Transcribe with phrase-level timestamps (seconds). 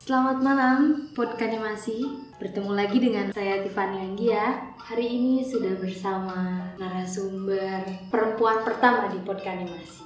[0.00, 2.08] Selamat malam, Podkanimasi.
[2.40, 4.72] Bertemu lagi dengan saya Tiffany Anggia.
[4.80, 10.00] Hari ini sudah bersama narasumber perempuan pertama di Podkanimasi.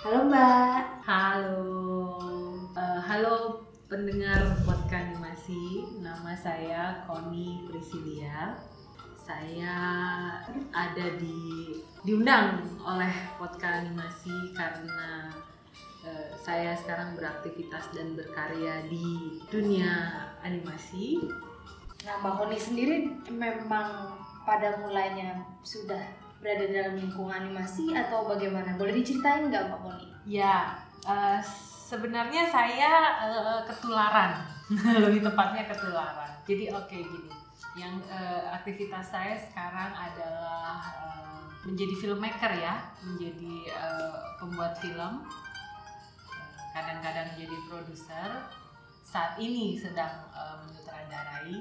[0.00, 0.80] Halo Mbak.
[1.04, 1.68] Halo,
[2.72, 5.84] Eh, halo pendengar podcast animasi.
[6.00, 8.56] Nama saya Koni Priscilia.
[9.12, 9.76] Saya
[10.72, 15.28] ada di diundang oleh podcast animasi karena
[16.04, 21.22] eh, saya sekarang beraktivitas dan berkarya di dunia animasi.
[22.06, 22.96] Nah, Mbak Koni sendiri
[23.30, 24.14] memang
[24.46, 26.00] pada mulanya sudah
[26.38, 28.78] berada dalam lingkungan animasi atau bagaimana?
[28.78, 30.06] Boleh diceritain nggak Mbak Koni?
[30.28, 31.40] Ya, eh,
[31.88, 32.90] sebenarnya saya
[33.26, 34.44] eh, ketularan,
[35.04, 36.30] lebih tepatnya ketularan.
[36.46, 37.32] Jadi oke gini,
[37.76, 42.74] yang eh, aktivitas saya sekarang adalah eh, menjadi filmmaker ya,
[43.04, 45.26] menjadi eh, pembuat film,
[46.78, 48.30] kadang-kadang jadi produser.
[49.02, 51.58] Saat ini sedang eh, menyutradarai,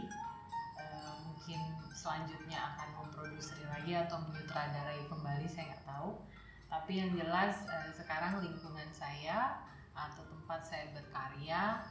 [0.78, 6.22] Eh, mungkin selanjutnya akan memproduksi lagi atau menyutradarai kembali, saya nggak tahu
[6.68, 9.56] tapi yang jelas eh, sekarang lingkungan saya
[9.96, 11.82] atau tempat saya berkarya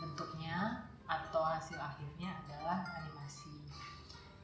[0.00, 3.52] bentuknya atau hasil akhirnya adalah animasi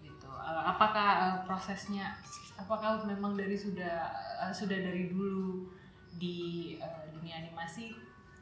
[0.04, 2.12] gitu apakah prosesnya
[2.60, 4.12] apakah memang dari sudah
[4.52, 5.72] sudah dari dulu
[6.16, 7.92] di eh, dunia animasi?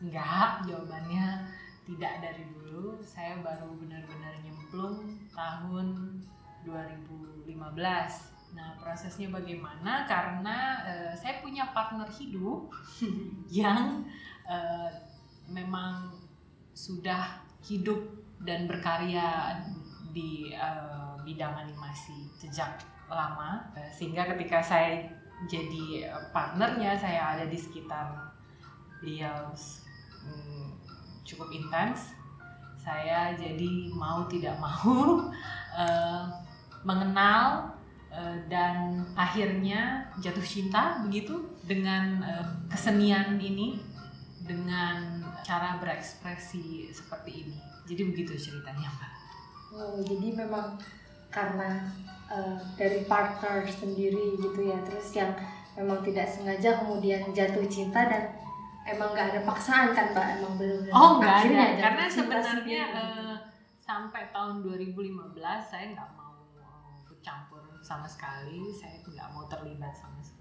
[0.03, 1.47] Enggak jawabannya
[1.85, 2.99] tidak dari dulu.
[3.05, 6.19] Saya baru benar-benar nyemplung tahun
[6.65, 10.07] 2015 Nah, prosesnya bagaimana?
[10.07, 12.71] Karena eh, saya punya partner hidup
[13.51, 14.07] yang
[14.47, 14.91] eh,
[15.51, 16.15] memang
[16.71, 17.99] sudah hidup
[18.47, 19.59] dan berkarya
[20.15, 22.79] di eh, bidang animasi sejak
[23.11, 25.03] lama, Eh, sehingga ketika saya
[25.51, 28.35] jadi eh, partnernya, saya ada di sekitar
[29.01, 29.53] beliau
[30.25, 30.69] mm,
[31.25, 32.17] cukup intens.
[32.81, 35.29] Saya jadi mau tidak mau
[35.83, 36.25] eh,
[36.85, 37.75] mengenal
[38.15, 41.35] Eh, dan akhirnya jatuh cinta begitu
[41.67, 43.75] dengan eh, kesenian ini
[44.39, 47.59] dengan cara berekspresi seperti ini
[47.91, 49.13] jadi begitu ceritanya mbak
[49.75, 50.79] Oh, jadi memang
[51.35, 51.83] karena
[52.31, 55.35] eh, dari partner sendiri gitu ya, terus yang
[55.75, 58.31] memang tidak sengaja kemudian jatuh cinta dan
[58.87, 61.65] emang nggak ada paksaan kan mbak, emang benar-benar oh nggak ada.
[61.83, 63.37] karena sebenarnya eh,
[63.75, 68.71] sampai tahun 2015 saya nggak mau eh, ikut campur sama sekali.
[68.71, 70.34] Saya nggak mau terlibat sama sekali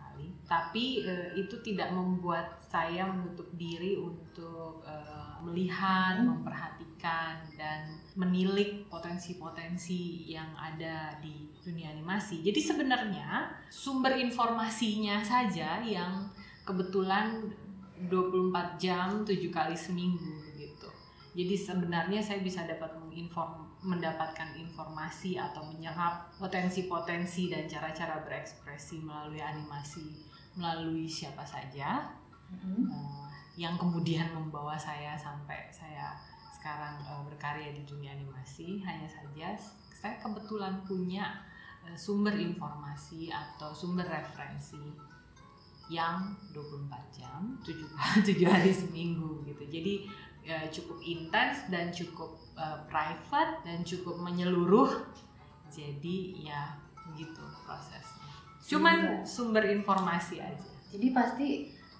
[0.54, 6.30] tapi eh, itu tidak membuat saya menutup diri untuk eh, melihat Hmm.
[6.30, 16.30] memperhatikan dan menilik potensi-potensi yang ada di dunia animasi jadi sebenarnya sumber informasinya saja yang
[16.64, 17.50] kebetulan
[18.08, 20.88] 24 jam 7 kali seminggu gitu
[21.34, 29.44] jadi sebenarnya saya bisa dapat menginform mendapatkan informasi atau menyerap potensi-potensi dan cara-cara berekspresi melalui
[29.44, 32.06] animasi melalui siapa saja
[32.54, 32.86] Mhm.
[32.86, 36.14] eh, yang kemudian membawa saya sampai saya
[36.54, 39.58] sekarang eh, berkarya di dunia animasi hanya saja
[39.90, 41.42] saya kebetulan punya
[41.82, 44.94] eh, sumber informasi atau sumber referensi
[45.90, 47.76] yang 24 jam 7,
[48.24, 49.64] 7 hari seminggu gitu.
[49.68, 49.94] Jadi
[50.40, 55.04] ya, cukup intens dan cukup eh, private dan cukup menyeluruh.
[55.74, 56.78] Jadi ya
[57.10, 58.13] begitu prosesnya
[58.64, 61.50] cuman Sehingga- sumber informasi aja Jadi pasti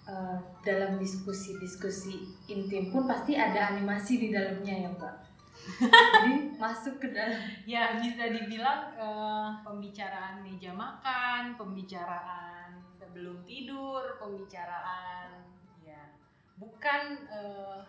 [0.04, 5.16] eh, dalam diskusi-diskusi intim pun pasti ada animasi di dalamnya ya mbak.
[6.22, 7.40] Jadi masuk ke dalam.
[7.64, 15.42] Ya bisa dibilang eh, pembicaraan meja makan, pembicaraan sebelum tidur, pembicaraan
[15.82, 16.14] ya
[16.60, 17.80] bukan eh,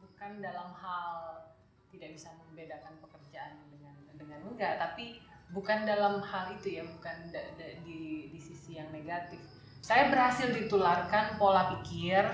[0.00, 1.44] bukan dalam hal
[1.92, 5.20] tidak bisa membedakan pekerjaan dengan dengan enggak, tapi
[5.54, 9.38] bukan dalam hal itu ya, bukan da- da- di di sisi yang negatif.
[9.84, 12.24] Saya berhasil ditularkan pola pikir,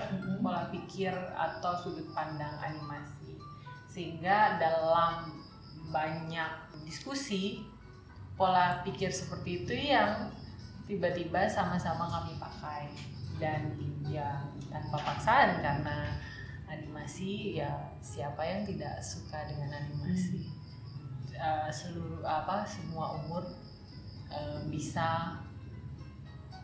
[0.41, 3.37] pola pikir atau sudut pandang animasi.
[3.91, 5.35] Sehingga dalam
[5.91, 6.51] banyak
[6.87, 7.61] diskusi
[8.39, 10.31] pola pikir seperti itu yang
[10.87, 12.89] tiba-tiba sama-sama kami pakai
[13.37, 13.75] dan
[14.07, 16.07] ya tanpa paksaan karena
[16.71, 20.47] animasi ya siapa yang tidak suka dengan animasi
[21.41, 23.41] Eh, seluruh apa semua umur
[24.29, 25.33] eh, bisa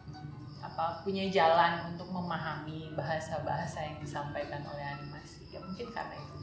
[0.06, 6.38] mm, apa punya jalan untuk memahami bahasa-bahasa yang disampaikan oleh animasi ya mungkin karena itu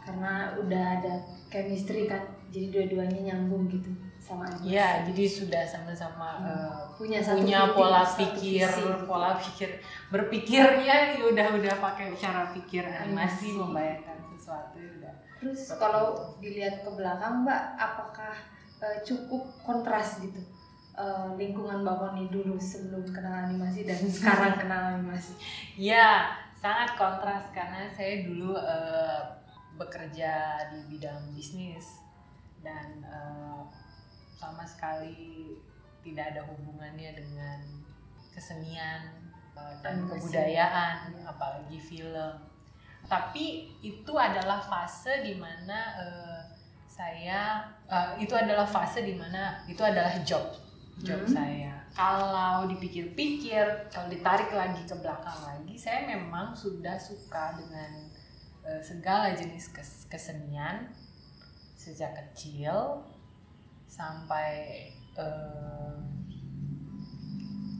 [0.00, 1.14] Karena udah ada
[1.46, 2.18] chemistry kan,
[2.50, 3.86] jadi dua-duanya nyambung gitu.
[4.18, 4.74] sama animasi.
[4.74, 6.50] Iya, jadi sudah sama-sama Hmm.
[6.50, 9.06] eh, punya satu punya pola satu pikir, visi.
[9.08, 9.70] pola pikir
[10.12, 14.99] berpikirnya ya udah udah pakai cara pikir animasi membayangkan sesuatu ya.
[15.40, 18.36] Terus kalau dilihat ke belakang Mbak, apakah
[18.84, 20.40] eh, cukup kontras gitu
[20.94, 25.32] eh, lingkungan Mbak Koni dulu sebelum kenal animasi dan sekarang kenal animasi?
[25.80, 29.20] Ya, sangat kontras karena saya dulu eh,
[29.80, 32.04] bekerja di bidang bisnis
[32.60, 33.60] dan eh,
[34.36, 35.56] sama sekali
[36.04, 37.60] tidak ada hubungannya dengan
[38.32, 39.20] kesenian
[39.84, 40.16] dan Animasi.
[40.16, 40.96] kebudayaan,
[41.28, 42.49] apalagi film.
[43.10, 46.40] Tapi itu adalah fase di mana eh,
[46.86, 47.58] saya
[47.90, 50.54] eh, itu adalah fase di mana itu adalah job
[51.02, 51.32] job Hmm.
[51.34, 51.74] saya.
[51.90, 58.06] Kalau dipikir-pikir, kalau ditarik lagi ke belakang lagi, saya memang sudah suka dengan
[58.62, 60.86] eh, segala jenis kes- kesenian
[61.74, 63.02] sejak kecil
[63.90, 64.86] sampai
[65.18, 65.94] eh,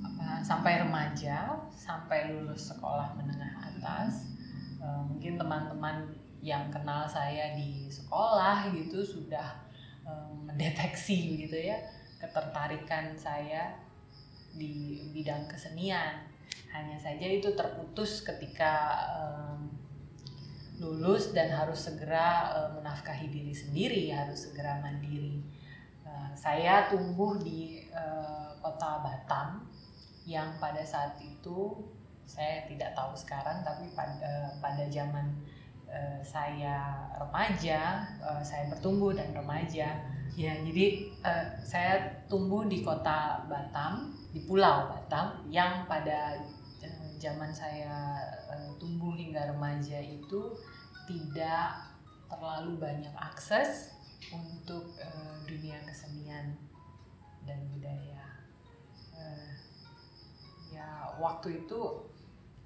[0.02, 4.29] apa, sampai remaja, sampai lulus sekolah menengah atas.
[4.80, 6.08] Eh, mungkin teman-teman
[6.40, 9.60] yang kenal saya di sekolah gitu sudah
[10.08, 11.76] eh, mendeteksi gitu ya
[12.20, 13.72] ketertarikan saya
[14.52, 16.28] di bidang kesenian.
[16.70, 19.72] Hanya saja itu terputus ketika em,
[20.78, 25.40] lulus dan harus segera em, menafkahi diri sendiri, harus segera mandiri.
[26.04, 29.64] Eh, saya tumbuh di eh, kota Batam
[30.28, 31.80] yang pada saat itu
[32.30, 35.34] saya tidak tahu sekarang tapi pada pada zaman
[35.90, 39.98] eh, saya remaja, eh, saya bertumbuh dan remaja
[40.38, 46.38] Ya, jadi eh, saya tumbuh di kota Batam, di Pulau Batam, yang pada
[46.80, 50.54] eh, zaman saya eh, tumbuh hingga remaja itu
[51.10, 51.74] tidak
[52.30, 53.90] terlalu banyak akses
[54.30, 56.54] untuk eh, dunia kesenian
[57.42, 58.24] dan budaya.
[59.18, 59.50] Eh,
[60.70, 62.06] ya, waktu itu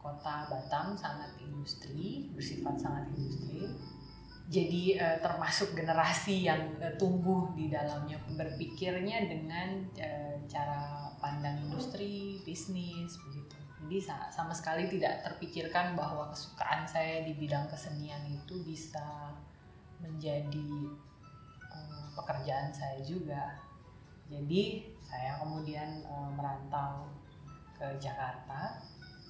[0.05, 3.65] kota Batam sangat industri, bersifat sangat industri.
[4.45, 12.37] Jadi eh, termasuk generasi yang eh, tumbuh di dalamnya berpikirnya dengan eh, cara pandang industri
[12.45, 13.57] bisnis begitu.
[13.85, 19.33] Jadi sa- sama sekali tidak terpikirkan bahwa kesukaan saya di bidang kesenian itu bisa
[20.05, 20.73] menjadi
[21.73, 23.57] eh, pekerjaan saya juga.
[24.29, 27.09] Jadi saya kemudian eh, merantau
[27.81, 28.77] ke Jakarta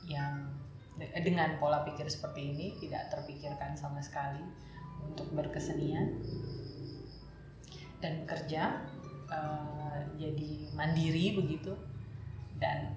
[0.09, 0.51] yang
[0.99, 4.43] de- dengan pola pikir seperti ini tidak terpikirkan sama sekali
[5.05, 6.23] untuk berkesenian
[7.99, 8.85] dan bekerja
[9.33, 11.73] eh, jadi mandiri begitu
[12.61, 12.95] dan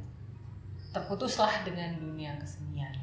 [0.93, 2.95] terputuslah dengan dunia kesenian.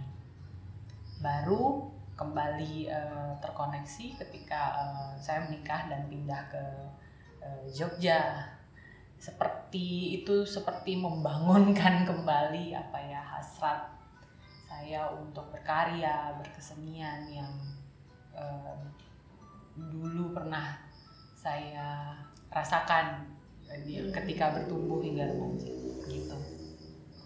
[1.20, 6.64] Baru kembali eh, terkoneksi ketika eh, saya menikah dan pindah ke
[7.42, 8.50] eh, Jogja.
[9.18, 13.93] Seperti itu seperti membangunkan kembali apa ya hasrat
[14.74, 17.54] saya untuk berkarya berkesenian yang
[18.34, 18.74] eh,
[19.78, 20.82] dulu pernah
[21.38, 22.18] saya
[22.50, 23.22] rasakan
[23.86, 25.70] di- ketika bertumbuh hingga remaja
[26.10, 26.36] gitu.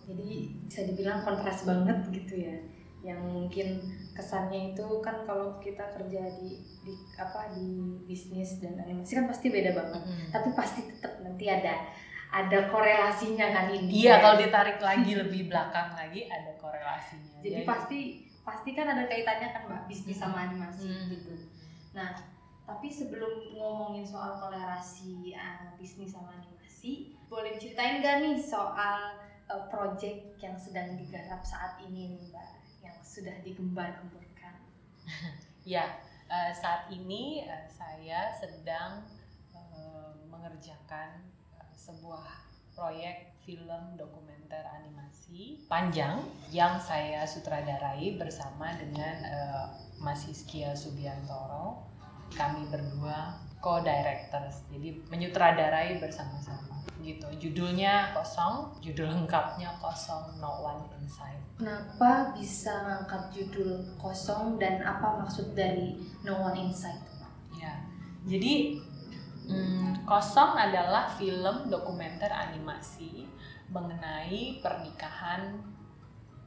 [0.09, 0.33] Jadi
[0.69, 2.56] bisa dibilang kontras banget gitu ya.
[3.00, 3.69] Yang mungkin
[4.12, 9.49] kesannya itu kan kalau kita kerja di di apa di bisnis dan animasi kan pasti
[9.49, 10.03] beda banget.
[10.33, 11.89] Tapi pasti tetap nanti ada
[12.29, 14.05] ada korelasinya kan ini.
[14.05, 17.41] Iya kalau ditarik lagi lebih belakang lagi ada korelasinya.
[17.41, 18.01] Jadi pasti
[18.44, 21.08] pasti kan ada kaitannya kan mbak bisnis sama animasi Hmm.
[21.13, 21.35] gitu.
[21.93, 22.17] Nah
[22.69, 29.17] tapi sebelum ngomongin soal korelasi uh, bisnis sama animasi, boleh diceritain gak nih soal
[29.49, 32.51] uh, project yang sedang digarap saat ini nih mbak,
[32.85, 34.55] yang sudah digembar-gemburkan?
[35.69, 36.01] Ya,
[36.32, 39.05] eh, saat ini eh, saya sedang
[39.53, 41.28] eh, mengerjakan eh,
[41.89, 42.45] sebuah
[42.77, 46.21] proyek film dokumenter animasi panjang
[46.53, 49.67] yang saya sutradarai bersama dengan eh,
[49.97, 51.89] Mas Hiskia Subiantoro.
[52.29, 57.25] Kami berdua co-directors, jadi menyutradarai bersama-sama gitu.
[57.41, 61.41] Judulnya kosong, judul lengkapnya kosong, no one inside.
[61.59, 67.03] Kenapa bisa ngangkat judul kosong dan apa maksud dari No One Inside?
[67.59, 67.83] Ya,
[68.23, 68.79] jadi
[69.48, 73.28] mm, Kosong adalah film dokumenter animasi
[73.69, 75.60] mengenai pernikahan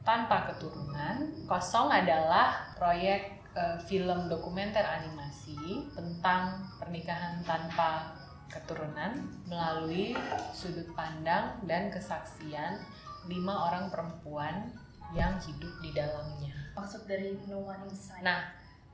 [0.02, 1.46] tanpa keturunan.
[1.46, 8.18] Kosong adalah proyek eh, film dokumenter animasi tentang pernikahan tanpa
[8.50, 10.12] keturunan melalui
[10.52, 12.82] sudut pandang dan kesaksian
[13.30, 14.74] lima orang perempuan
[15.14, 16.52] yang hidup di dalamnya.
[16.74, 18.24] Maksud dari No One Inside?
[18.26, 18.40] Nah,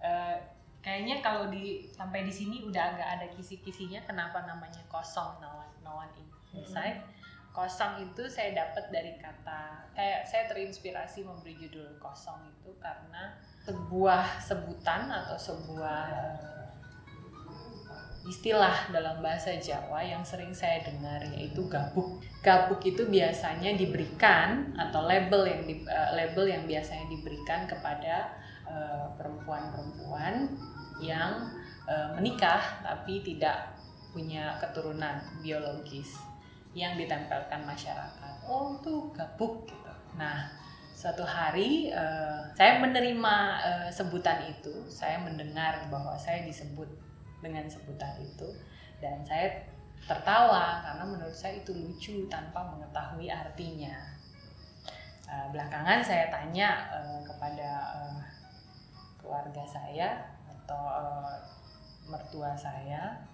[0.02, 5.50] eh, kayaknya kalau di sampai di sini udah agak ada kisi-kisinya kenapa namanya kosong no
[5.58, 6.12] one, no one
[6.54, 7.02] inside
[7.50, 13.34] kosong itu saya dapat dari kata kayak saya terinspirasi memberi judul kosong itu karena
[13.66, 16.06] sebuah sebutan atau sebuah
[18.28, 22.20] istilah dalam bahasa Jawa yang sering saya dengar yaitu gabuk.
[22.44, 28.47] Gabuk itu biasanya diberikan atau label yang di, uh, label yang biasanya diberikan kepada eh,
[29.18, 31.52] perempuan-perempuan uh, yang
[31.88, 33.74] uh, menikah tapi tidak
[34.12, 36.16] punya keturunan biologis
[36.76, 38.34] yang ditempelkan masyarakat.
[38.44, 39.92] Oh, tuh gabuk gitu.
[40.16, 40.48] Nah,
[40.92, 43.34] suatu hari uh, saya menerima
[43.92, 46.88] sebutan itu, saya mendengar bahwa saya disebut
[47.38, 48.48] dengan sebutan itu
[48.98, 49.62] dan saya
[50.06, 53.94] tertawa karena menurut saya itu lucu tanpa mengetahui artinya.
[55.52, 56.88] Belakangan saya tanya
[57.20, 57.68] kepada
[59.28, 61.36] keluarga saya atau uh,
[62.08, 63.28] mertua saya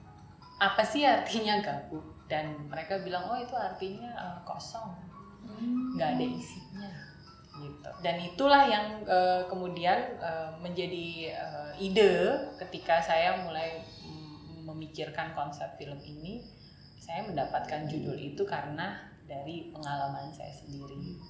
[0.59, 4.97] apa sih artinya gabuk dan mereka bilang oh itu artinya uh, kosong.
[5.95, 6.91] Nggak ada isinya.
[7.55, 7.91] Gitu.
[8.03, 13.85] Dan itulah yang uh, kemudian uh, menjadi uh, ide ketika saya mulai
[14.65, 16.43] memikirkan konsep film ini.
[16.99, 18.97] Saya mendapatkan judul itu karena
[19.29, 21.21] dari pengalaman saya sendiri.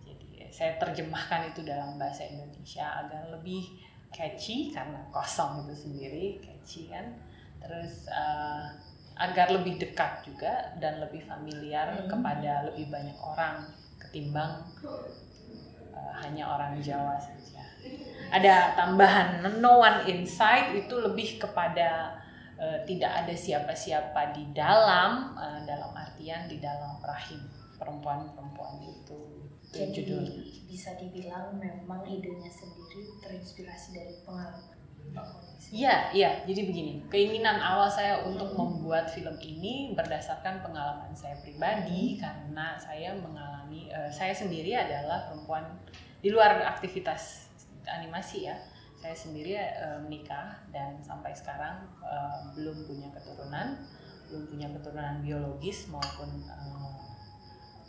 [0.00, 3.68] Jadi saya terjemahkan itu dalam bahasa Indonesia agar lebih
[4.10, 7.14] catchy karena kosong itu sendiri catchy kan
[7.62, 8.74] terus uh,
[9.20, 12.08] agar lebih dekat juga dan lebih familiar hmm.
[12.08, 13.68] kepada lebih banyak orang
[14.00, 14.64] ketimbang
[15.92, 17.62] uh, hanya orang Jawa saja
[18.30, 22.16] ada tambahan no one inside itu lebih kepada
[22.56, 27.40] uh, tidak ada siapa-siapa di dalam uh, dalam artian di dalam rahim
[27.80, 29.20] perempuan-perempuan itu
[29.70, 30.24] jadi judul.
[30.68, 34.80] bisa dibilang memang idenya sendiri terinspirasi dari pengalaman
[35.70, 36.30] Iya, iya.
[36.50, 43.14] Jadi begini, keinginan awal saya untuk membuat film ini berdasarkan pengalaman saya pribadi karena saya
[43.14, 45.62] mengalami, uh, saya sendiri adalah perempuan
[46.18, 47.54] di luar aktivitas
[47.86, 48.58] animasi ya.
[48.98, 53.78] Saya sendiri uh, menikah dan sampai sekarang uh, belum punya keturunan,
[54.26, 56.98] belum punya keturunan biologis maupun uh,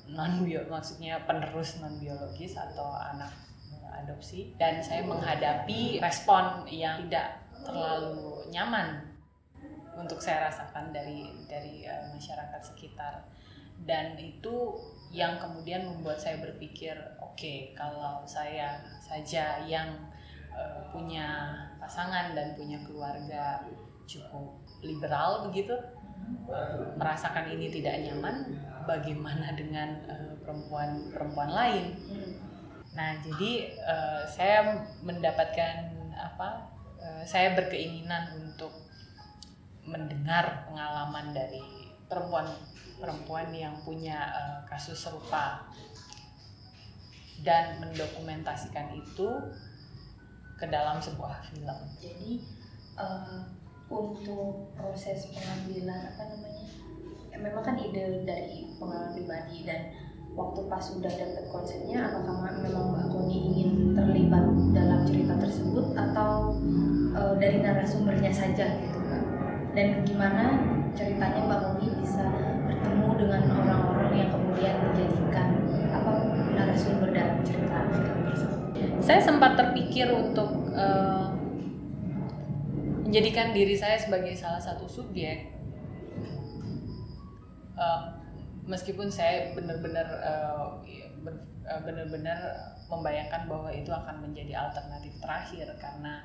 [0.06, 3.51] non bio, maksudnya penerus non biologis atau anak
[3.92, 9.12] adopsi dan saya menghadapi respon yang tidak terlalu nyaman
[10.00, 13.28] untuk saya rasakan dari dari uh, masyarakat sekitar.
[13.82, 14.78] Dan itu
[15.12, 20.08] yang kemudian membuat saya berpikir oke okay, kalau saya saja yang
[20.56, 21.52] uh, punya
[21.84, 23.60] pasangan dan punya keluarga
[24.08, 25.76] cukup liberal begitu
[26.48, 28.56] uh, merasakan ini tidak nyaman
[28.88, 31.86] bagaimana dengan uh, perempuan perempuan lain
[32.92, 36.68] nah jadi uh, saya mendapatkan apa
[37.00, 38.72] uh, saya berkeinginan untuk
[39.88, 41.64] mendengar pengalaman dari
[42.06, 42.46] perempuan
[43.00, 45.66] perempuan yang punya uh, kasus serupa
[47.42, 49.30] dan mendokumentasikan itu
[50.62, 51.80] ke dalam sebuah film.
[51.98, 52.46] Jadi
[52.94, 53.50] uh,
[53.90, 56.66] untuk proses pengambilan apa namanya,
[57.34, 59.90] ya memang kan ide dari pengalaman pribadi dan
[60.32, 66.56] waktu pas sudah dapat konsepnya, apakah memang Mbak Koni ingin terlibat dalam cerita tersebut atau
[67.12, 69.24] uh, dari narasumbernya saja gitu kan?
[69.76, 70.44] Dan gimana
[70.96, 72.26] ceritanya Mbak Koni bisa
[72.64, 75.48] bertemu dengan orang-orang yang kemudian dijadikan
[75.92, 76.12] apa
[76.56, 78.60] narasumber dalam cerita tersebut?
[79.02, 81.34] saya sempat terpikir untuk uh,
[83.04, 85.52] menjadikan diri saya sebagai salah satu subjek
[87.76, 88.21] uh,
[88.72, 90.80] meskipun saya benar-benar uh,
[91.84, 92.40] benar-benar
[92.88, 96.24] membayangkan bahwa itu akan menjadi alternatif terakhir karena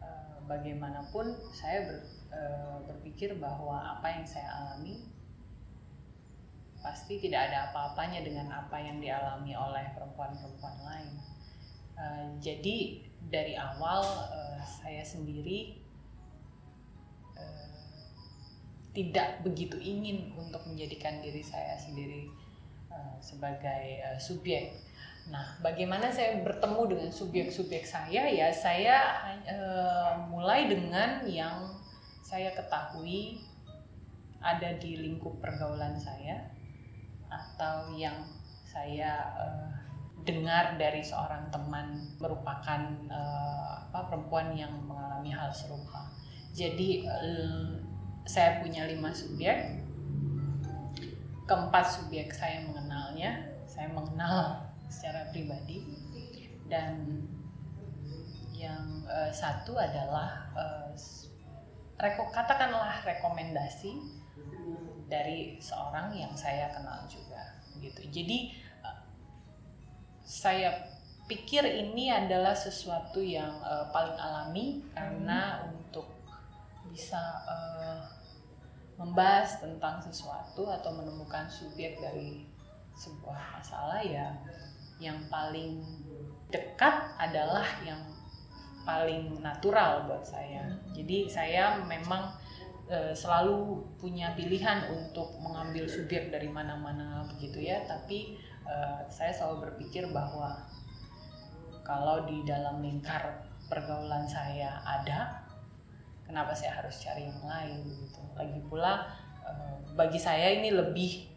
[0.00, 1.96] uh, bagaimanapun saya ber,
[2.32, 5.12] uh, berpikir bahwa apa yang saya alami
[6.82, 11.14] pasti tidak ada apa-apanya dengan apa yang dialami oleh perempuan-perempuan lain.
[11.94, 12.76] Eh, jadi
[13.30, 15.78] dari awal uh, saya sendiri
[18.92, 22.28] tidak begitu ingin untuk menjadikan diri saya sendiri
[22.92, 24.76] uh, sebagai uh, subjek.
[25.32, 28.28] Nah, bagaimana saya bertemu dengan subjek-subjek saya?
[28.28, 29.16] Ya, saya
[29.48, 31.72] uh, mulai dengan yang
[32.20, 33.40] saya ketahui
[34.42, 36.52] ada di lingkup pergaulan saya
[37.32, 38.28] atau yang
[38.66, 39.70] saya uh,
[40.26, 46.12] dengar dari seorang teman merupakan uh, apa perempuan yang mengalami hal serupa.
[46.52, 47.08] Jadi
[48.26, 49.82] saya punya lima subjek,
[51.46, 54.62] keempat subjek saya mengenalnya, saya mengenal
[54.92, 56.02] secara pribadi
[56.72, 57.24] dan
[58.62, 60.94] Yang uh, satu adalah uh,
[61.98, 63.98] reko katakanlah rekomendasi
[65.10, 68.06] dari seorang yang saya kenal juga gitu.
[68.06, 68.54] Jadi
[68.86, 69.02] uh,
[70.22, 70.78] saya
[71.26, 75.82] pikir ini adalah sesuatu yang uh, paling alami karena hmm.
[75.82, 76.21] untuk
[76.92, 77.18] bisa
[77.48, 78.04] uh,
[79.00, 82.44] membahas tentang sesuatu atau menemukan subjek dari
[82.94, 84.30] sebuah masalah ya
[85.02, 85.82] yang paling
[86.52, 87.98] dekat adalah yang
[88.86, 90.70] paling natural buat saya.
[90.94, 92.30] Jadi saya memang
[92.86, 98.76] e, selalu punya pilihan untuk mengambil subjek dari mana-mana begitu ya, tapi e,
[99.10, 100.66] saya selalu berpikir bahwa
[101.82, 105.41] kalau di dalam lingkar pergaulan saya ada,
[106.32, 108.24] kenapa saya harus cari yang lain gitu.
[108.32, 109.04] Lagi pula
[109.44, 109.52] e,
[109.92, 111.28] bagi saya ini lebih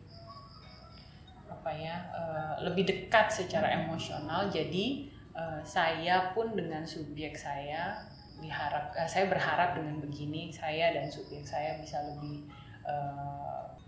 [1.52, 4.48] apa ya uh, lebih dekat secara emosional.
[4.54, 8.06] Jadi uh, saya pun dengan subjek saya
[8.40, 12.46] diharap saya berharap dengan begini saya dan subjek saya bisa lebih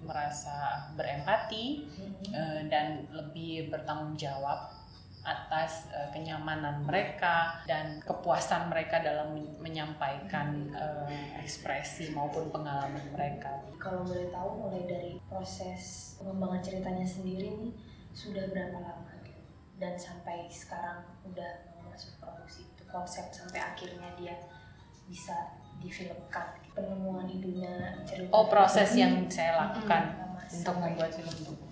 [0.01, 1.85] merasa berempati
[2.33, 4.76] uh, dan lebih bertanggung jawab
[5.27, 11.03] atas uh, kenyamanan mereka dan kepuasan mereka dalam menyampaikan uh,
[11.43, 13.59] ekspresi maupun pengalaman mereka.
[13.75, 17.73] Kalau boleh tahu mulai dari proses pengembangan ceritanya sendiri nih
[18.15, 19.17] sudah berapa lama
[19.77, 24.35] dan sampai sekarang udah masuk produksi itu konsep sampai akhirnya dia
[25.05, 31.66] bisa difilmkan penemuan idenya cerita oh proses yang saya lakukan hmm, untuk membuat film dokumenter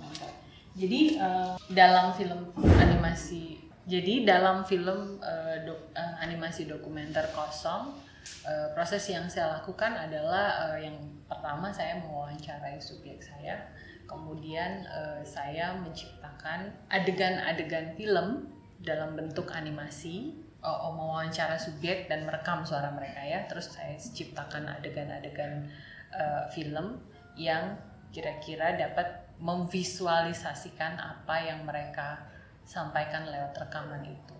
[0.75, 7.95] jadi uh, dalam film animasi, jadi dalam film uh, dok, uh, animasi dokumenter kosong,
[8.43, 10.99] uh, proses yang saya lakukan adalah uh, yang
[11.31, 13.71] pertama saya mewawancarai subjek saya,
[14.03, 18.51] kemudian uh, saya menciptakan adegan-adegan film
[18.83, 23.47] dalam bentuk animasi uh, mewawancara subjek dan merekam suara mereka ya.
[23.47, 25.71] Terus saya ciptakan adegan-adegan
[26.11, 26.99] uh, film
[27.39, 27.79] yang
[28.15, 32.23] kira-kira dapat memvisualisasikan apa yang mereka
[32.63, 34.35] sampaikan lewat rekaman itu.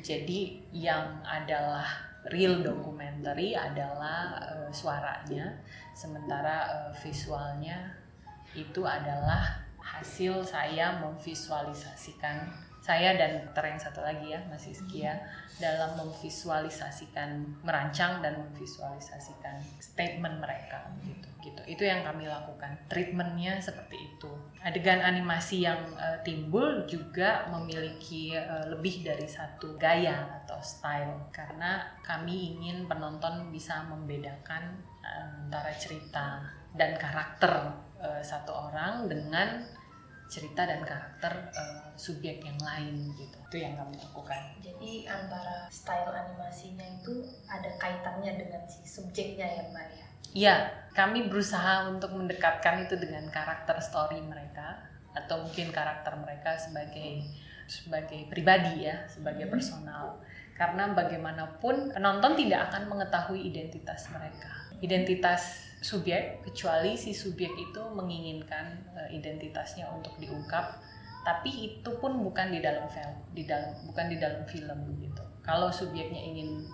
[0.00, 1.84] Jadi yang adalah
[2.32, 5.60] real documentary adalah uh, suaranya,
[5.92, 7.92] sementara uh, visualnya
[8.56, 12.48] itu adalah hasil saya memvisualisasikan
[12.80, 15.20] saya dan yang satu lagi ya Mas Iskia
[15.60, 21.62] dalam memvisualisasikan merancang dan memvisualisasikan statement mereka gitu gitu.
[21.66, 22.76] Itu yang kami lakukan.
[22.86, 24.30] Treatmentnya seperti itu.
[24.60, 31.32] Adegan animasi yang uh, timbul juga memiliki uh, lebih dari satu gaya atau style.
[31.32, 36.44] Karena kami ingin penonton bisa membedakan antara cerita
[36.76, 39.64] dan karakter uh, satu orang dengan
[40.30, 43.38] cerita dan karakter uh, subjek yang lain gitu.
[43.50, 44.62] Itu yang kami lakukan.
[44.62, 51.30] Jadi antara style animasinya itu ada kaitannya dengan si subjeknya ya mbak ya iya kami
[51.30, 57.26] berusaha untuk mendekatkan itu dengan karakter story mereka atau mungkin karakter mereka sebagai
[57.70, 59.54] sebagai pribadi ya sebagai hmm.
[59.54, 60.18] personal.
[60.58, 64.52] Karena bagaimanapun penonton tidak akan mengetahui identitas mereka.
[64.84, 70.76] Identitas subjek kecuali si subjek itu menginginkan uh, identitasnya untuk diungkap.
[71.24, 75.24] Tapi itu pun bukan di dalam film di dalam bukan di dalam film gitu.
[75.40, 76.68] Kalau subjeknya ingin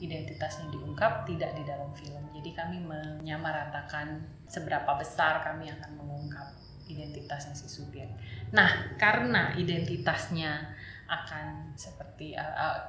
[0.00, 6.54] identitasnya diungkap tidak di dalam film jadi kami menyamaratakan seberapa besar kami akan mengungkap
[6.88, 8.08] identitasnya si subjek
[8.54, 12.36] nah karena identitasnya akan seperti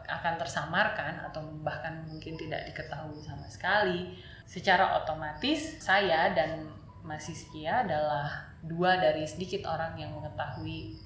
[0.08, 4.12] akan tersamarkan atau bahkan mungkin tidak diketahui sama sekali
[4.44, 6.68] secara otomatis saya dan
[7.06, 11.00] Mas Siskia adalah dua dari sedikit orang yang mengetahui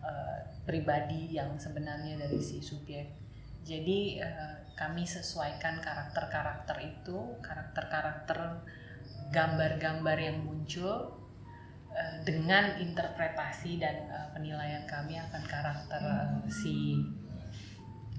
[0.00, 3.23] uh, pribadi yang sebenarnya dari si subjek.
[3.64, 8.60] Jadi uh, kami sesuaikan karakter-karakter itu, karakter-karakter
[9.32, 11.16] gambar-gambar yang muncul
[11.88, 17.00] uh, dengan interpretasi dan uh, penilaian kami akan karakter uh, si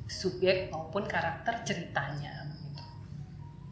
[0.10, 2.50] subjek maupun karakter ceritanya.
[2.58, 2.84] Gitu.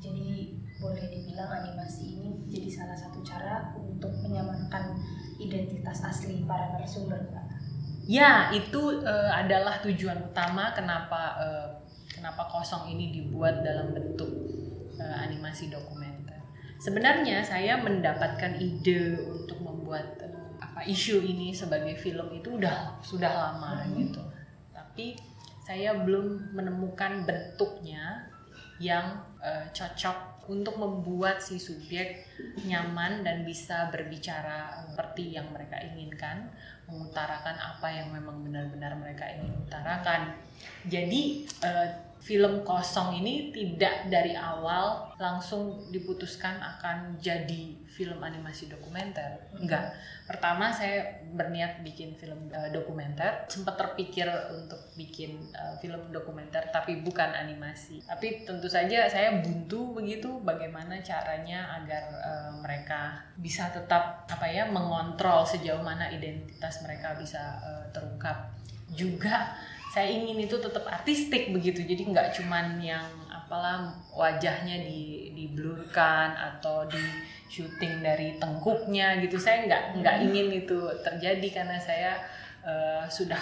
[0.04, 0.30] Jadi
[0.78, 5.00] boleh dibilang animasi ini jadi salah satu cara untuk menyamarkan
[5.40, 7.43] identitas asli para narasumber Pak.
[8.04, 11.68] Ya, itu uh, adalah tujuan utama kenapa uh,
[12.12, 14.28] kenapa kosong ini dibuat dalam bentuk
[15.00, 16.40] uh, animasi dokumenter.
[16.84, 23.32] Sebenarnya saya mendapatkan ide untuk membuat uh, apa isu ini sebagai film itu udah sudah
[23.32, 23.96] lama hmm.
[23.96, 24.24] gitu.
[24.76, 25.16] Tapi
[25.64, 28.28] saya belum menemukan bentuknya
[28.84, 32.28] yang uh, cocok untuk membuat si subjek
[32.68, 36.52] nyaman dan bisa berbicara seperti yang mereka inginkan,
[36.88, 40.36] mengutarakan apa yang memang benar-benar mereka ingin utarakan.
[40.88, 49.44] Jadi uh, film kosong ini tidak dari awal langsung diputuskan akan jadi film animasi dokumenter.
[49.60, 49.92] Enggak.
[50.24, 54.24] Pertama saya berniat bikin film uh, dokumenter, sempat terpikir
[54.56, 58.00] untuk bikin uh, film dokumenter tapi bukan animasi.
[58.08, 64.64] Tapi tentu saja saya buntu begitu bagaimana caranya agar uh, mereka bisa tetap apa ya
[64.72, 68.48] mengontrol sejauh mana identitas mereka bisa uh, terungkap.
[68.96, 69.52] Juga
[69.94, 71.86] saya ingin itu tetap artistik begitu.
[71.86, 76.98] Jadi nggak cuman yang apalah wajahnya di diblurkan atau di
[77.46, 79.38] syuting dari tengkuknya gitu.
[79.38, 80.26] Saya nggak nggak hmm.
[80.26, 82.18] ingin itu terjadi karena saya
[82.66, 83.38] uh, sudah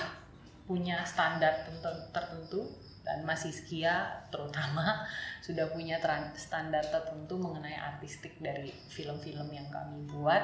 [0.67, 1.63] punya standar
[2.11, 2.67] tertentu
[3.01, 5.05] dan masih Skia terutama
[5.45, 5.97] sudah punya
[6.37, 10.41] standar tertentu mengenai artistik dari film-film yang kami buat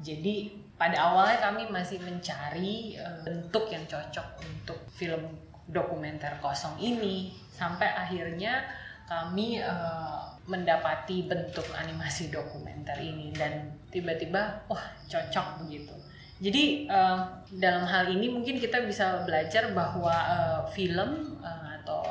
[0.00, 5.30] jadi pada awalnya kami masih mencari uh, bentuk yang cocok untuk film
[5.68, 8.66] dokumenter kosong ini sampai akhirnya
[9.06, 15.94] kami uh, mendapati bentuk animasi dokumenter ini dan tiba-tiba wah cocok begitu.
[16.42, 17.22] Jadi uh,
[17.54, 22.02] dalam hal ini mungkin kita bisa belajar bahwa uh, film uh, atau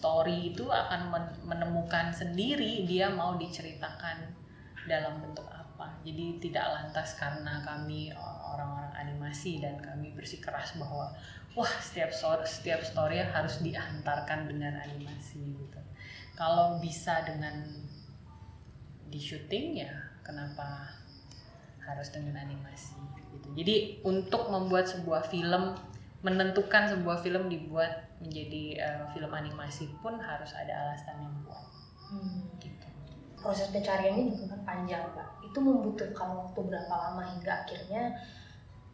[0.00, 1.12] story itu akan
[1.44, 4.24] menemukan sendiri dia mau diceritakan
[4.88, 6.00] dalam bentuk apa.
[6.00, 11.12] Jadi tidak lantas karena kami uh, orang-orang animasi dan kami bersikeras bahwa
[11.52, 15.80] wah setiap story, setiap story harus diantarkan dengan animasi gitu.
[16.32, 17.68] Kalau bisa dengan
[19.08, 19.92] di syuting ya
[20.24, 20.88] kenapa
[21.84, 22.96] harus dengan animasi
[23.28, 23.48] gitu.
[23.52, 23.76] Jadi
[24.08, 25.76] untuk membuat sebuah film
[26.24, 31.66] menentukan sebuah film dibuat menjadi uh, film animasi pun harus ada alasan yang kuat.
[32.10, 32.50] Hmm.
[32.58, 32.86] Gitu.
[33.38, 35.28] Proses pencariannya juga kan panjang mbak.
[35.46, 38.18] Itu membutuhkan waktu berapa lama hingga akhirnya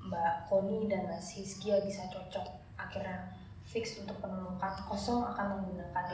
[0.04, 2.44] mbak Koni dan Mas Hiskia bisa cocok
[2.76, 3.32] akhirnya
[3.64, 6.06] fix untuk penemukan kosong akan menggunakan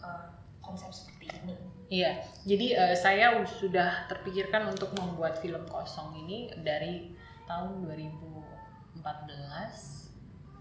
[0.00, 0.32] uh,
[0.64, 1.54] konsep seperti ini?
[1.92, 2.24] Iya.
[2.48, 7.12] Jadi uh, saya sudah terpikirkan untuk membuat film kosong ini dari
[7.44, 10.03] tahun 2014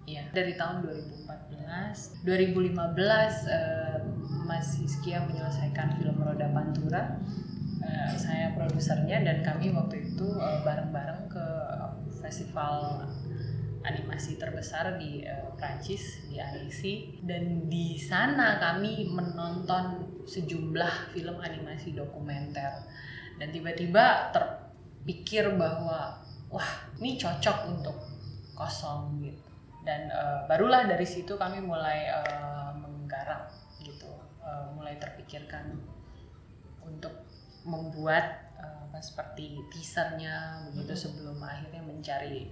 [0.03, 3.99] Ya, dari tahun 2014, 2015 uh,
[4.43, 7.23] Mas Hiskia menyelesaikan film Roda Pantura.
[7.79, 11.45] Uh, saya produsernya dan kami waktu itu uh, bareng-bareng ke
[12.19, 13.07] festival
[13.87, 21.95] animasi terbesar di uh, Prancis di Annecy dan di sana kami menonton sejumlah film animasi
[21.95, 22.91] dokumenter.
[23.39, 26.19] Dan tiba-tiba terpikir bahwa
[26.51, 27.95] wah ini cocok untuk
[28.51, 29.52] kosong gitu
[29.83, 33.51] dan uh, barulah dari situ kami mulai uh, menggarap
[33.83, 34.07] gitu
[34.39, 35.75] uh, mulai terpikirkan
[36.83, 37.11] untuk
[37.67, 41.03] membuat uh, seperti teasernya begitu hmm.
[41.03, 42.51] sebelum akhirnya mencari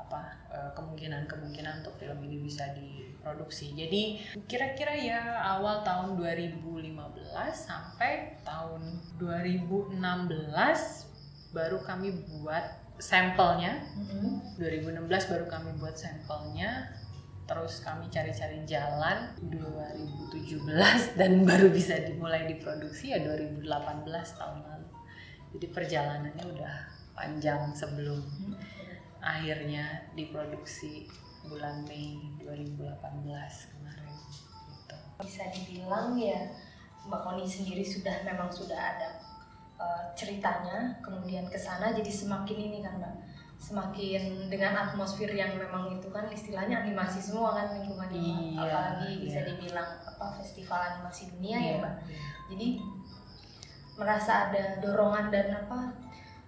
[0.00, 0.32] apa
[0.74, 3.70] kemungkinan-kemungkinan untuk film ini bisa diproduksi.
[3.78, 4.18] Jadi
[4.50, 5.22] kira-kira ya
[5.54, 9.94] awal tahun 2015 sampai tahun 2016
[11.54, 13.80] baru kami buat sampelnya.
[13.96, 14.60] Mm-hmm.
[14.60, 16.92] 2016 baru kami buat sampelnya.
[17.48, 20.70] Terus kami cari-cari jalan 2017
[21.18, 23.66] dan baru bisa dimulai diproduksi ya 2018
[24.38, 24.88] tahun lalu.
[25.58, 26.74] Jadi perjalanannya udah
[27.16, 28.54] panjang sebelum mm-hmm.
[29.18, 31.10] akhirnya diproduksi
[31.48, 32.86] bulan Mei 2018
[33.74, 34.14] kemarin.
[34.70, 34.96] Gitu.
[35.24, 36.52] Bisa dibilang ya
[37.08, 39.29] Mbak Koni sendiri sudah memang sudah ada
[39.80, 43.14] uh, ceritanya kemudian ke sana jadi semakin ini kan mbak
[43.60, 49.20] semakin dengan atmosfer yang memang itu kan istilahnya animasi semua kan lingkungannya iya, apalagi iya.
[49.20, 52.20] bisa dibilang apa festival animasi dunia ya, iya, ya mbak iya.
[52.52, 52.68] jadi
[54.00, 55.92] merasa ada dorongan dan apa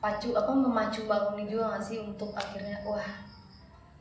[0.00, 3.06] pacu apa memacu Uni juga nggak sih untuk akhirnya wah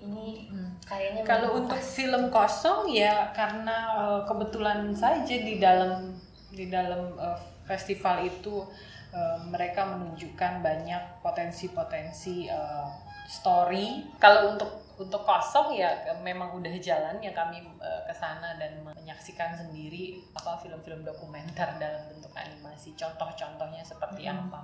[0.02, 0.82] ini hmm.
[0.82, 6.18] kayaknya kalau untuk film kosong ya karena uh, kebetulan saja di dalam
[6.50, 7.38] di dalam uh,
[7.70, 8.66] festival itu
[9.12, 12.88] uh, mereka menunjukkan banyak potensi-potensi uh,
[13.28, 14.12] story.
[14.20, 19.58] Kalau untuk untuk kosong ya memang udah jalan ya kami uh, ke sana dan menyaksikan
[19.58, 22.94] sendiri apa film-film dokumenter dalam bentuk animasi.
[22.94, 24.36] Contoh-contohnya seperti hmm.
[24.48, 24.62] apa.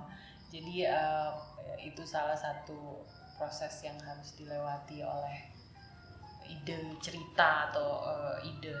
[0.48, 1.32] Jadi uh,
[1.80, 3.02] itu salah satu
[3.36, 5.38] proses yang harus dilewati oleh
[6.48, 8.72] ide cerita atau uh, ide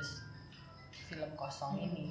[1.08, 1.86] film kosong hmm.
[1.90, 2.06] ini.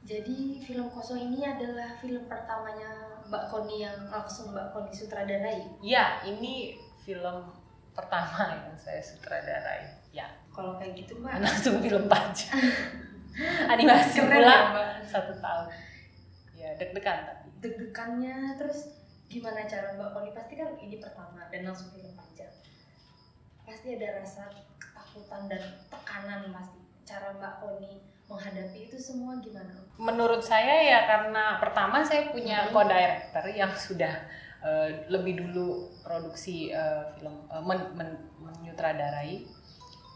[0.00, 5.60] Jadi film kosong ini adalah film pertamanya Mbak Koni yang langsung Mbak Koni sutradarai.
[5.84, 7.44] Ya, ini film
[7.92, 10.00] pertama yang saya sutradarai.
[10.10, 10.26] Ya.
[10.50, 11.40] Kalau kayak gitu Mbak.
[11.46, 12.58] Langsung film panjang.
[13.72, 15.66] Animasi Keren pula ya, satu tahun.
[16.58, 17.46] Ya deg-degan tapi.
[17.62, 18.98] Deg-degannya terus
[19.30, 22.50] gimana cara Mbak Koni pasti kan ini pertama dan langsung film panjang.
[23.62, 26.80] Pasti ada rasa ketakutan dan tekanan pasti.
[27.06, 29.74] Cara Mbak Koni menghadapi itu semua gimana?
[29.98, 32.72] Menurut saya ya karena pertama saya punya Hmm.
[32.72, 34.14] co-director yang sudah
[34.62, 39.44] uh, lebih dulu produksi uh, film uh, men- men- menyutradarai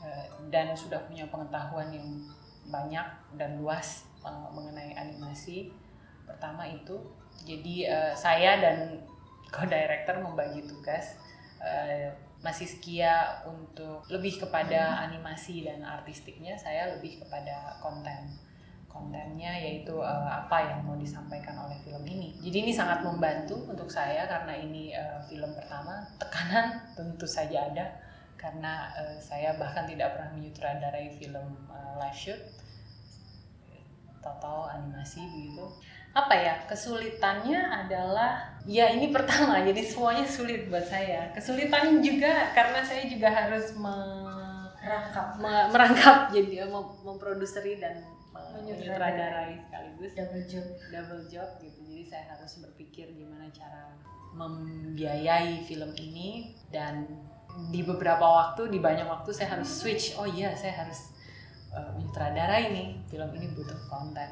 [0.00, 2.06] uh, dan sudah punya pengetahuan yang
[2.70, 3.04] banyak
[3.36, 5.74] dan luas uh, mengenai animasi.
[6.24, 6.96] Pertama itu,
[7.44, 9.04] jadi uh, saya dan
[9.52, 11.20] co-director membagi tugas.
[11.60, 12.08] Uh,
[12.44, 18.36] masih Skia untuk lebih kepada animasi dan artistiknya, saya lebih kepada konten.
[18.84, 22.36] Kontennya yaitu uh, apa yang mau disampaikan oleh film ini.
[22.38, 26.06] Jadi ini sangat membantu untuk saya karena ini uh, film pertama.
[26.20, 27.90] Tekanan tentu saja ada
[28.38, 32.38] karena uh, saya bahkan tidak pernah menyutradarai film uh, live shoot
[34.24, 35.68] total animasi begitu
[36.14, 41.34] apa ya kesulitannya adalah ya ini pertama jadi semuanya sulit buat saya.
[41.34, 44.22] Kesulitannya juga karena saya juga harus me-
[44.78, 47.98] Rangkap me- merangkap jadi mem- memproduseri dan
[48.30, 49.10] me- Menyutradarai.
[49.10, 49.52] menyutradarai.
[49.58, 50.12] sekaligus.
[50.14, 50.66] Double job.
[50.88, 51.78] double job gitu.
[51.82, 53.90] Jadi saya harus berpikir gimana cara
[54.34, 57.06] membiayai film ini dan
[57.70, 60.14] di beberapa waktu di banyak waktu saya harus switch.
[60.14, 61.10] Oh iya saya harus
[61.70, 64.30] uh, menyutradarai nih film ini butuh konten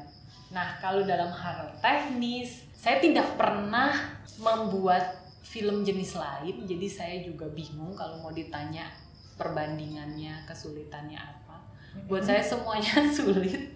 [0.53, 3.95] nah kalau dalam hal teknis saya tidak pernah
[4.37, 6.63] membuat film jenis lain.
[6.65, 8.87] Jadi saya juga bingung kalau mau ditanya
[9.35, 11.61] perbandingannya kesulitannya apa.
[12.09, 13.75] Buat saya semuanya sulit.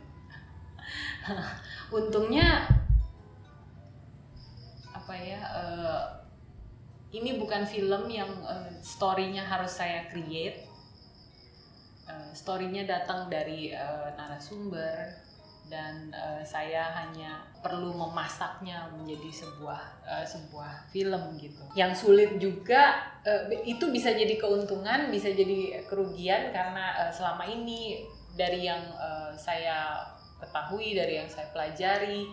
[1.91, 2.65] Untungnya
[4.91, 6.03] apa ya eh,
[7.15, 10.65] ini bukan film yang eh, storynya harus saya create.
[12.07, 15.26] Eh, storynya datang dari eh, narasumber
[15.67, 21.63] dan eh, saya hanya perlu memasaknya menjadi sebuah eh, sebuah film gitu.
[21.75, 28.03] Yang sulit juga eh, itu bisa jadi keuntungan, bisa jadi kerugian karena eh, selama ini
[28.35, 30.07] dari yang eh, saya
[30.39, 32.27] ketahui, dari yang saya pelajari,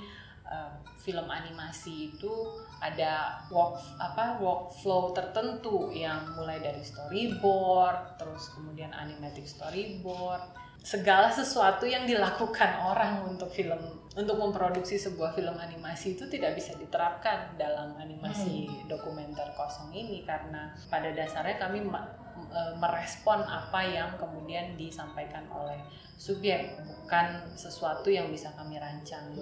[0.47, 0.70] eh,
[1.05, 2.33] film animasi itu
[2.81, 11.88] ada work apa workflow tertentu yang mulai dari storyboard, terus kemudian animatic storyboard, segala sesuatu
[11.88, 13.81] yang dilakukan orang untuk film
[14.12, 20.77] untuk memproduksi sebuah film animasi itu tidak bisa diterapkan dalam animasi dokumenter kosong ini karena
[20.92, 25.81] pada dasarnya kami e, merespon apa yang kemudian disampaikan oleh
[26.20, 29.35] subjek bukan sesuatu yang bisa kami rancang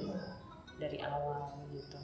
[0.79, 1.99] dari awal gitu.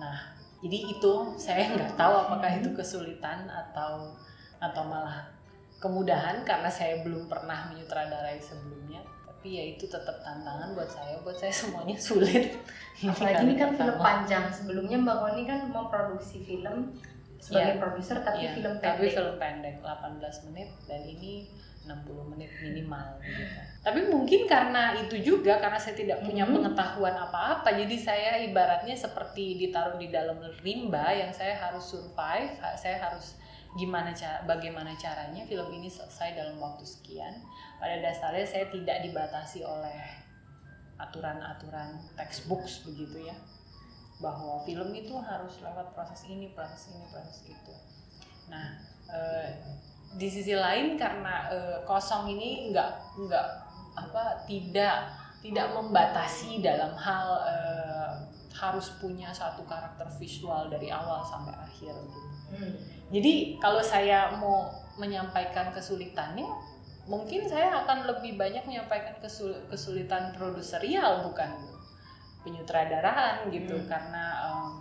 [0.00, 4.16] Nah, jadi itu saya nggak tahu apakah itu kesulitan atau
[4.56, 5.30] atau malah
[5.80, 9.00] kemudahan karena saya belum pernah menyutradarai sebelumnya.
[9.24, 11.16] Tapi ya itu tetap tantangan buat saya.
[11.24, 12.52] Buat saya semuanya sulit.
[13.08, 14.44] Apalagi ini kan film panjang.
[14.52, 16.92] Sebelumnya Mbak Koni kan memproduksi film
[17.40, 17.80] sebagai Iya.
[17.80, 19.12] produser tapi Iya, film tapi pendek.
[19.16, 21.48] film pendek 18 menit dan ini
[21.80, 23.40] 60 menit minimal gitu.
[23.80, 26.60] Tapi mungkin karena itu juga karena saya tidak punya Mhm.
[26.60, 33.00] pengetahuan apa-apa jadi saya ibaratnya seperti ditaruh di dalam rimba yang saya harus survive, saya
[33.00, 33.39] harus
[33.78, 37.42] gimana cara bagaimana caranya film ini selesai dalam waktu sekian.
[37.78, 40.00] Pada dasarnya saya tidak dibatasi oleh
[41.00, 43.36] aturan-aturan textbooks begitu ya
[44.20, 47.74] bahwa film itu harus lewat proses ini, proses ini, proses itu.
[48.52, 48.76] Nah,
[49.08, 49.48] eh,
[50.12, 53.46] di sisi lain karena eh, kosong ini nggak nggak
[53.96, 55.08] apa tidak
[55.40, 58.12] tidak membatasi dalam hal eh,
[58.52, 62.39] harus punya satu karakter visual dari awal sampai akhir gitu.
[62.50, 62.74] Hmm.
[63.10, 66.46] Jadi kalau saya mau menyampaikan kesulitannya,
[67.06, 71.50] mungkin saya akan lebih banyak menyampaikan kesul- kesulitan produserial bukan
[72.40, 73.88] penyutradaraan gitu Hmm.
[73.88, 74.72] karena em,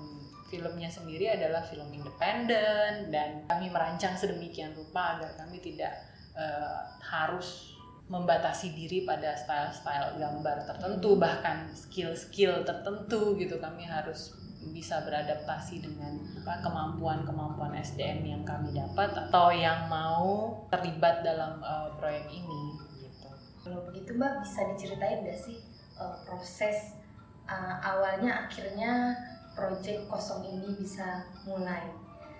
[0.47, 5.93] filmnya sendiri adalah film independen dan kami merancang sedemikian rupa agar kami tidak
[6.39, 7.75] eh, harus
[8.07, 14.38] membatasi diri pada style-style gambar tertentu bahkan skill-skill tertentu gitu kami harus
[14.75, 21.87] bisa beradaptasi dengan apa, kemampuan-kemampuan SDM yang kami dapat atau yang mau terlibat dalam eh,
[21.95, 23.29] proyek ini gitu.
[23.63, 25.59] Kalau begitu Mbak bisa diceritain nggak sih
[25.99, 26.95] uh, proses
[27.47, 29.15] uh, awalnya akhirnya
[29.55, 31.91] proyek kosong ini bisa mulai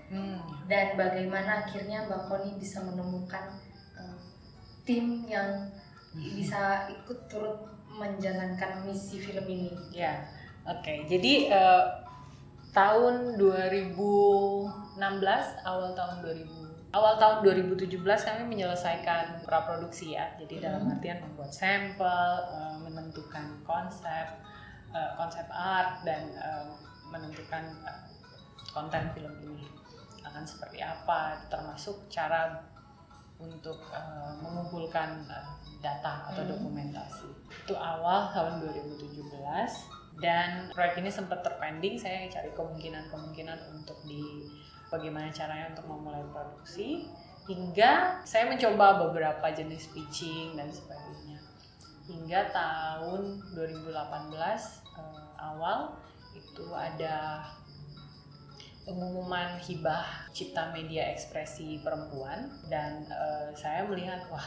[0.09, 0.41] Hmm.
[0.65, 3.61] dan bagaimana akhirnya Mbak Koni bisa menemukan
[3.93, 4.17] uh,
[4.81, 5.69] tim yang
[6.17, 7.61] bisa ikut turut
[7.93, 9.69] menjalankan misi film ini.
[9.93, 10.25] Ya,
[10.65, 11.05] oke.
[11.05, 11.83] Jadi eh,
[12.71, 14.95] tahun 2016,
[15.65, 20.29] awal tahun 2000, awal tahun 2017 kami menyelesaikan praproduksi ya.
[20.37, 20.93] Jadi dalam Hmm.
[20.97, 24.27] artian membuat sampel, eh, menentukan konsep,
[24.93, 26.65] eh, konsep art dan eh,
[27.09, 27.65] menentukan
[28.69, 29.65] konten film ini
[30.21, 32.53] akan seperti apa, termasuk cara
[33.39, 35.47] untuk uh, mengumpulkan uh,
[35.79, 36.51] data atau Hmm.
[36.53, 37.25] dokumentasi.
[37.65, 41.95] Itu awal tahun 2017 dan proyek ini sempat terpending.
[41.95, 44.47] Saya cari kemungkinan-kemungkinan untuk di
[44.91, 47.07] bagaimana caranya untuk memulai produksi
[47.49, 51.39] hingga saya mencoba beberapa jenis pitching dan sebagainya.
[52.05, 55.97] Hingga tahun 2018 uh, awal
[56.33, 57.45] itu ada
[58.89, 64.41] pengumuman hibah cipta media ekspresi perempuan dan eh, saya melihat wah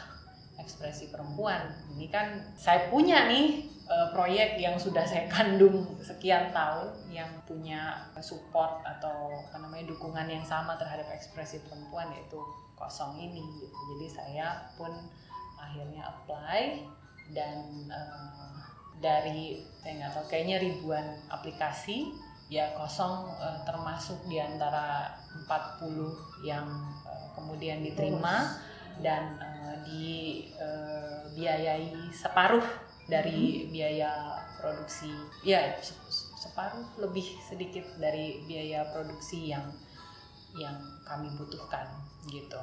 [0.60, 1.72] ekspresi perempuan.
[1.96, 8.08] Ini kan saya punya nih eh, proyek yang sudah saya kandung sekian tahun yang punya
[8.20, 12.38] support atau apa namanya dukungan yang sama terhadap ekspresi perempuan yaitu
[12.76, 13.78] kosong ini gitu.
[13.96, 14.92] Jadi saya pun
[15.56, 16.84] akhirnya apply
[17.32, 18.52] dan eh,
[19.02, 22.12] dari saya nggak tahu kayaknya ribuan aplikasi.
[22.52, 25.16] Ya kosong eh, termasuk di antara
[25.48, 26.68] 40 yang
[27.32, 28.60] kemudian diterima
[29.00, 29.76] dan eh,
[31.32, 32.64] dibiayai separuh
[33.08, 35.10] dari biaya produksi
[35.42, 35.98] ya se-
[36.42, 39.64] separuh lebih sedikit dari biaya produksi yang
[40.52, 40.76] yang
[41.06, 41.88] kami butuhkan
[42.28, 42.60] gitu.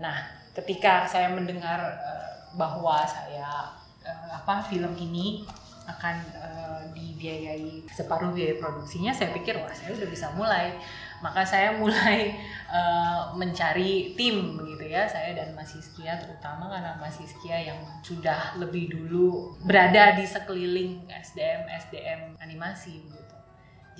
[0.00, 0.16] Nah,
[0.52, 3.72] ketika saya mendengar eh, bahwa saya
[4.04, 5.44] eh, apa film ini
[5.88, 10.76] akan eh, dibiayai separuh biaya produksinya, saya pikir wah saya udah bisa mulai.
[11.20, 12.36] Maka saya mulai
[12.72, 18.56] eh, mencari tim begitu ya, saya dan Mas Hiskia terutama karena Mas Hiskia yang sudah
[18.56, 23.36] lebih dulu berada di sekeliling SDM SDM animasi gitu.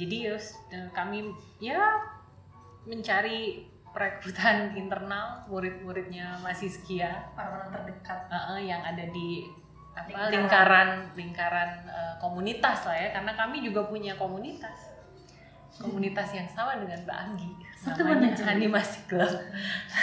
[0.00, 1.28] Jadi yus, eh, kami
[1.60, 1.80] ya
[2.88, 7.30] mencari perekrutan internal murid-muridnya Mas Hiskia.
[7.36, 8.20] Orang-orang terdekat.
[8.32, 9.44] Uh, yang ada di
[9.90, 10.30] apa Lingkaran.
[10.32, 13.08] lingkaran lingkaran uh, komunitas lah ya.
[13.12, 14.89] Karena kami juga punya komunitas
[15.80, 18.36] komunitas yang sama dengan Mbak Anggi Satu namanya.
[18.52, 19.32] Animasi Club.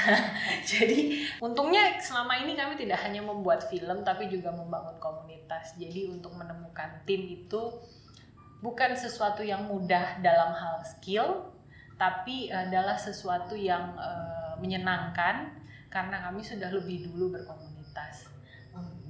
[0.73, 5.77] Jadi untungnya selama ini kami tidak hanya membuat film tapi juga membangun komunitas.
[5.77, 7.69] Jadi untuk menemukan tim itu
[8.65, 11.53] bukan sesuatu yang mudah dalam hal skill
[12.01, 15.53] tapi adalah sesuatu yang eh, menyenangkan
[15.93, 18.33] karena kami sudah lebih dulu berkomunitas.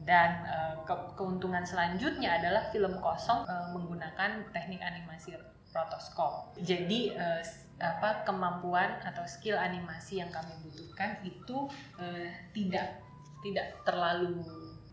[0.04, 5.40] Dan eh, ke- keuntungan selanjutnya adalah film kosong eh, menggunakan teknik animasi
[5.78, 7.44] rotoskop jadi eh,
[7.78, 11.70] apa kemampuan atau skill animasi yang kami butuhkan itu
[12.02, 13.06] eh, tidak
[13.46, 14.42] tidak terlalu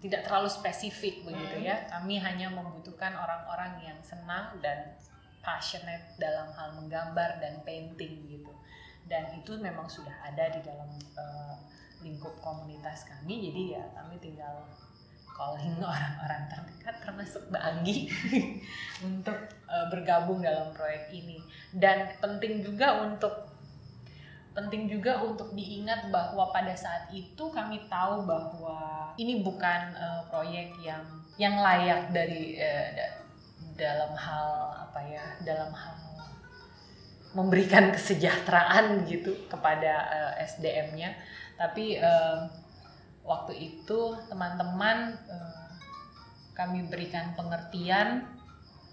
[0.04, 1.68] tidak terlalu spesifik begitu Hmm.
[1.72, 4.92] ya kami hanya membutuhkan orang-orang yang senang dan
[5.44, 8.50] passionate dalam hal menggambar dan painting gitu.
[9.04, 11.56] Dan itu memang sudah ada di dalam eh,
[12.00, 13.52] lingkup komunitas kami.
[13.52, 14.64] Jadi ya kami tinggal
[15.34, 18.06] calling orang-orang terdekat termasuk Mbak Anggi
[19.08, 21.42] untuk eh, bergabung dalam proyek ini.
[21.74, 23.50] Dan penting juga untuk
[24.54, 30.78] penting juga untuk diingat bahwa pada saat itu kami tahu bahwa ini bukan eh, proyek
[30.78, 31.02] yang
[31.34, 33.18] yang layak dari eh, da-
[33.74, 35.94] dalam hal apa ya dalam hal
[37.34, 39.92] memberikan kesejahteraan gitu kepada
[40.38, 41.10] eh, SDM-nya
[41.58, 42.38] tapi eh,
[43.24, 45.68] waktu itu teman-teman eh,
[46.54, 48.28] kami berikan pengertian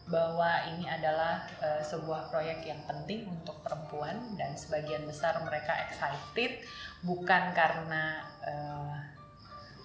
[0.08, 6.64] bahwa ini adalah eh, sebuah proyek yang penting untuk perempuan dan sebagian besar mereka excited
[7.04, 8.96] bukan karena eh,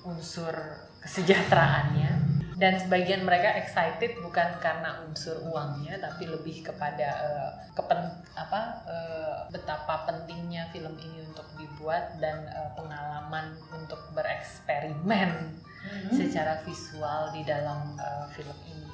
[0.06, 0.54] unsur
[1.02, 8.00] kesejahteraannya dan sebagian mereka excited bukan karena unsur uangnya tapi lebih kepada eh, kepen
[8.32, 15.52] apa eh, betapa pentingnya film ini untuk dibuat dan eh, pengalaman untuk bereksperimen
[16.10, 18.88] secara visual di dalam eh, film ini.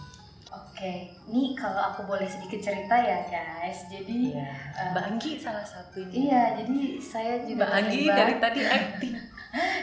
[0.53, 3.89] Oke, ini kalau aku boleh sedikit cerita ya guys.
[3.89, 4.53] Jadi Iya.
[4.53, 6.13] eh, Mbak Anggi salah satunya.
[6.13, 9.15] iya, jadi saya juga Mbak Anggi dari tadi acting.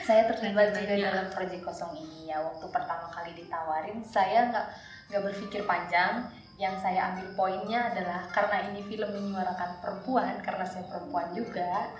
[0.09, 2.41] saya terlibat juga dalam proyek kosong ini ya.
[2.41, 4.67] Waktu pertama kali ditawarin, saya nggak
[5.13, 6.25] nggak berpikir panjang.
[6.57, 11.93] Yang saya ambil poinnya adalah karena ini film menyuarakan perempuan, karena saya perempuan juga.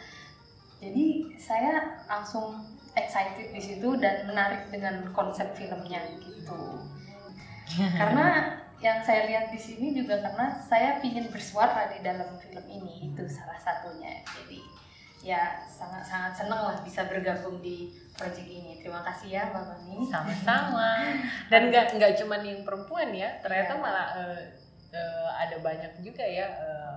[0.82, 2.65] Jadi saya langsung
[2.98, 6.82] excited di situ dan menarik dengan konsep filmnya gitu.
[8.02, 13.12] karena yang saya lihat di sini juga karena saya ingin bersuara di dalam film ini
[13.12, 14.78] itu salah satunya jadi
[15.20, 18.80] ya sangat sangat senang lah bisa bergabung di project ini.
[18.80, 20.89] Terima kasih ya mbak Mami sama-sama.
[21.51, 23.82] Dan nggak nggak cuman yang perempuan ya ternyata Iya.
[23.82, 24.41] malah eh,
[24.91, 26.95] eh, ada banyak juga ya eh,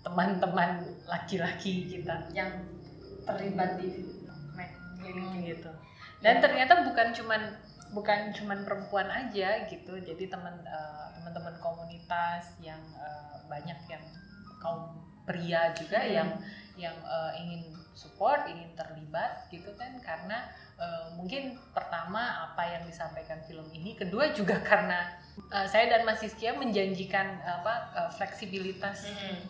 [0.00, 2.32] teman-teman laki-laki kita.
[2.32, 2.64] Yang
[3.22, 3.88] terlibat di
[4.56, 4.72] Mac
[5.04, 5.46] ini.
[5.46, 5.68] gitu.
[6.20, 7.42] Dan ternyata bukan cuman
[7.90, 9.92] bukan cuman perempuan aja gitu.
[9.96, 14.04] Jadi teman eh, teman-teman komunitas yang eh, banyak yang
[14.56, 16.12] kaum pria juga Hmm.
[16.12, 16.28] yang
[16.80, 17.62] yang eh, ingin
[18.00, 20.48] support ingin terlibat gitu kan karena
[20.80, 25.04] uh, mungkin pertama apa yang disampaikan film ini kedua juga karena
[25.52, 29.40] uh, saya dan Mas Siskia menjanjikan apa uh, fleksibilitas hmm.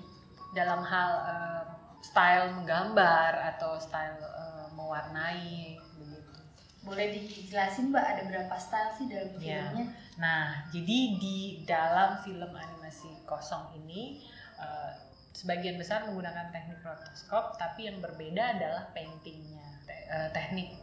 [0.57, 1.63] dalam hal uh,
[2.03, 6.33] style menggambar atau style uh, mewarnai begitu
[6.81, 9.69] boleh dijelasin mbak ada berapa style sih dalam ya.
[9.69, 14.25] filmnya nah jadi di dalam film animasi kosong ini
[14.57, 15.10] uh,
[15.41, 19.65] sebagian besar menggunakan teknik rotoskop tapi yang berbeda adalah paintingnya.
[19.89, 20.77] Te uh, teknik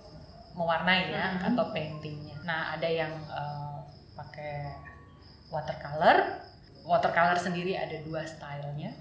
[0.58, 1.48] mewarnai ya mm -hmm.
[1.54, 2.38] atau paintingnya.
[2.42, 3.86] Nah ada yang uh,
[4.18, 4.74] pakai
[5.54, 6.42] watercolor
[6.90, 8.98] watercolor sendiri ada dua stylenya.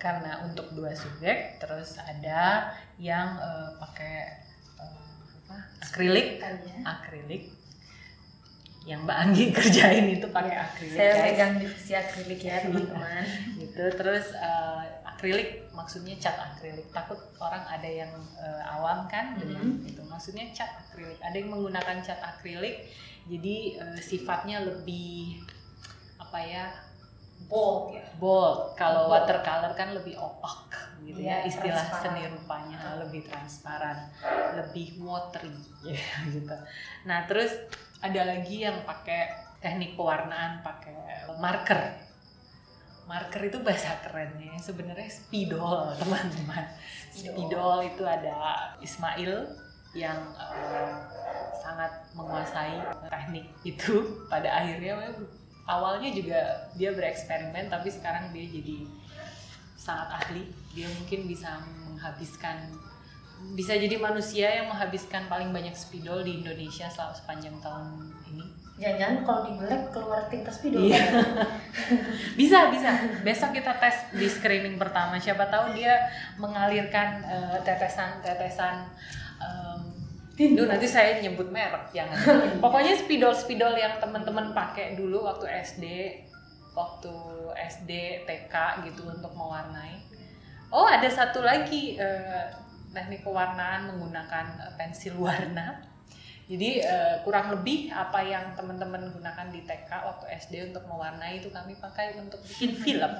[0.00, 4.40] Karena untuk dua subjek terus ada yang uh, pakai
[4.80, 5.56] uh, apa?
[5.84, 6.40] Akrilik.
[6.86, 7.57] Akrilik
[8.88, 10.96] yang Mbak Anggi kerjain itu pakai ya, akrilik.
[10.96, 11.22] Saya guys.
[11.28, 13.24] pegang divisi akrilik ya teman-teman.
[13.60, 16.88] gitu terus uh, akrilik maksudnya cat akrilik.
[16.88, 19.88] Takut orang ada yang uh, awam kan mm -hmm.
[19.92, 20.00] itu.
[20.08, 21.20] Maksudnya cat akrilik.
[21.20, 22.88] Ada yang menggunakan cat akrilik
[23.28, 25.44] jadi uh, sifatnya lebih
[26.16, 26.64] apa ya
[27.44, 28.08] bold ya.
[28.16, 28.72] Bold.
[28.80, 30.72] Kalau watercolor kan lebih opak
[31.04, 34.10] gitu ya, ya istilah seni rupanya lebih transparan,
[34.58, 35.54] lebih watery
[36.34, 36.56] gitu.
[37.06, 37.54] Nah, terus
[37.98, 40.94] ada lagi yang pakai teknik pewarnaan pakai
[41.42, 41.98] marker.
[43.08, 44.54] Marker itu bahasa kerennya.
[44.60, 46.64] Sebenarnya spidol teman-teman.
[47.10, 49.48] Spidol itu ada Ismail
[49.96, 50.92] yang uh,
[51.56, 52.78] sangat menguasai
[53.08, 55.10] teknik itu pada akhirnya.
[55.68, 56.40] Awalnya juga
[56.80, 58.88] dia bereksperimen tapi sekarang dia jadi
[59.76, 60.44] sangat ahli.
[60.76, 62.72] Dia mungkin bisa menghabiskan
[63.58, 68.46] bisa jadi manusia yang menghabiskan paling banyak spidol di Indonesia selama sepanjang tahun ini.
[68.78, 70.86] Jangan-jangan kalau di Black keluar tinta spidol.
[70.86, 71.02] Iya.
[72.38, 72.90] bisa, bisa.
[73.26, 75.18] Besok kita tes di screening pertama.
[75.18, 75.98] Siapa tahu dia
[76.38, 78.86] mengalirkan uh, tetesan-tetesan
[79.42, 79.82] um,
[80.38, 82.14] Duh, nanti saya nyebut merek jangan.
[82.62, 85.84] Pokoknya spidol-spidol yang teman-teman pakai dulu waktu SD,
[86.78, 87.10] waktu
[87.58, 89.98] SD, TK gitu untuk mewarnai.
[90.70, 92.67] Oh, ada satu lagi uh,
[92.98, 95.86] teknik pewarnaan menggunakan uh, pensil warna.
[96.48, 101.52] Jadi uh, kurang lebih apa yang teman-teman gunakan di TK waktu SD untuk mewarnai itu
[101.52, 103.12] kami pakai untuk bikin film.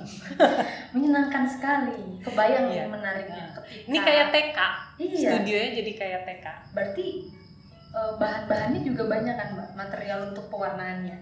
[0.96, 2.24] Menyenangkan sekali.
[2.24, 2.88] Kebayang iya.
[2.88, 3.52] menariknya.
[3.52, 4.58] Nah, ini kayak TK.
[4.98, 5.30] Iya.
[5.38, 6.46] Studionya jadi kayak TK.
[6.72, 7.06] Berarti
[7.92, 9.70] uh, bahan-bahannya juga banyak kan, Mbak?
[9.76, 11.16] Material untuk pewarnaannya.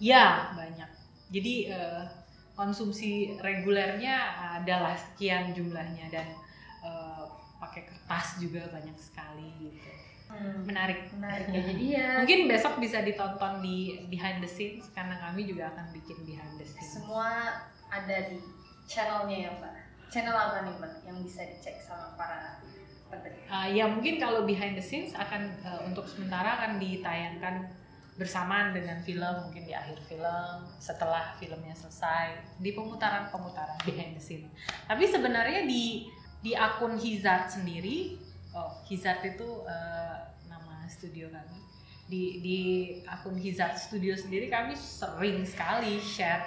[0.00, 0.88] Ya, banyak.
[1.28, 2.08] Jadi uh,
[2.56, 4.16] konsumsi regulernya
[4.60, 6.39] adalah sekian jumlahnya dan
[7.70, 9.90] pakai kertas juga banyak sekali gitu.
[10.30, 10.62] Hmm.
[10.62, 11.10] menarik.
[11.14, 11.62] menarik ya.
[11.70, 16.18] Jadi ya mungkin besok bisa ditonton di behind the scenes karena kami juga akan bikin
[16.26, 16.98] behind the scenes.
[16.98, 18.38] Semua ada di
[18.86, 19.74] channelnya ya mbak?
[20.10, 22.58] Channel apa nih mbak yang bisa dicek sama para
[23.50, 27.66] Uh, ya mungkin kalau behind the scenes akan uh, untuk sementara akan ditayangkan
[28.14, 34.22] bersamaan dengan film mungkin di akhir film setelah filmnya selesai di pemutaran pemutaran behind the
[34.22, 34.46] scene.
[34.86, 36.06] Tapi sebenarnya di
[36.40, 38.16] di akun Hizard sendiri
[38.56, 40.18] oh Hizard itu uh,
[40.48, 41.60] nama studio kami
[42.10, 42.58] di di
[43.06, 46.42] akun Hizard Studio sendiri kami sering sekali share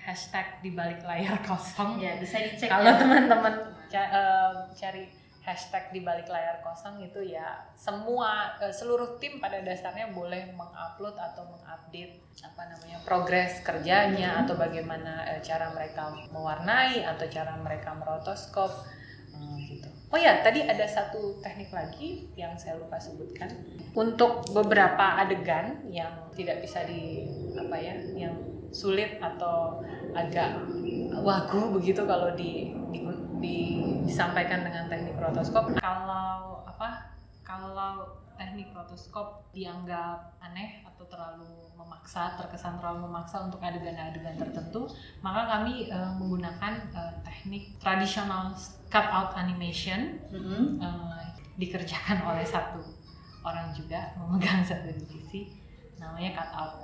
[0.00, 2.96] hashtag di balik layar kosong ya bisa dicek kalau ya.
[2.96, 3.54] teman-teman
[3.92, 5.04] uh, cari
[5.44, 11.16] hashtag di balik layar kosong itu ya semua uh, seluruh tim pada dasarnya boleh mengupload
[11.16, 14.40] atau mengupdate apa namanya progres kerjanya hmm.
[14.44, 18.72] atau bagaimana uh, cara mereka mewarnai atau cara mereka merotoskop
[19.66, 19.88] gitu.
[20.08, 23.52] Oh ya, tadi ada satu teknik lagi yang saya lupa sebutkan.
[23.92, 28.34] Untuk beberapa adegan yang tidak bisa di apa ya, yang
[28.72, 29.84] sulit atau
[30.16, 30.64] agak
[31.24, 33.00] wagu begitu kalau di, di,
[33.40, 33.56] di
[34.08, 35.76] disampaikan dengan teknik rotoskop.
[35.76, 37.12] Kalau apa?
[37.44, 44.86] Kalau teknik rotoskop dianggap aneh atau terlalu memaksa terkesan terlalu memaksa untuk adegan-adegan tertentu
[45.20, 48.54] maka kami uh, menggunakan uh, teknik tradisional
[48.86, 50.78] cut out animation mm-hmm.
[50.78, 51.20] uh,
[51.58, 52.78] dikerjakan oleh satu
[53.42, 55.50] orang juga memegang satu divisi
[55.98, 56.74] namanya cut out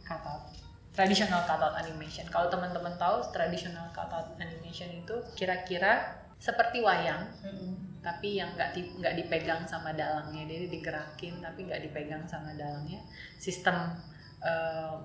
[0.00, 0.48] cut out
[0.96, 7.28] tradisional cut out animation kalau teman-teman tahu tradisional cut out animation itu kira-kira seperti wayang
[7.44, 7.91] mm-hmm.
[8.02, 12.98] Tapi yang nggak di, nggak dipegang sama dalangnya jadi digerakin tapi nggak dipegang sama dalangnya
[13.38, 13.94] sistem
[14.42, 14.98] uh,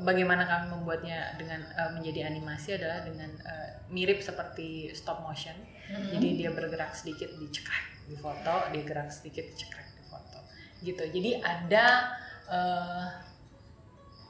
[0.00, 5.52] bagaimana kami membuatnya dengan uh, menjadi animasi adalah dengan uh, mirip seperti stop motion.
[5.52, 6.08] Mm-hmm.
[6.16, 10.38] Jadi dia bergerak sedikit dicekrek di foto, dia gerak sedikit dicekrek di foto.
[10.80, 11.04] Gitu.
[11.04, 12.16] Jadi ada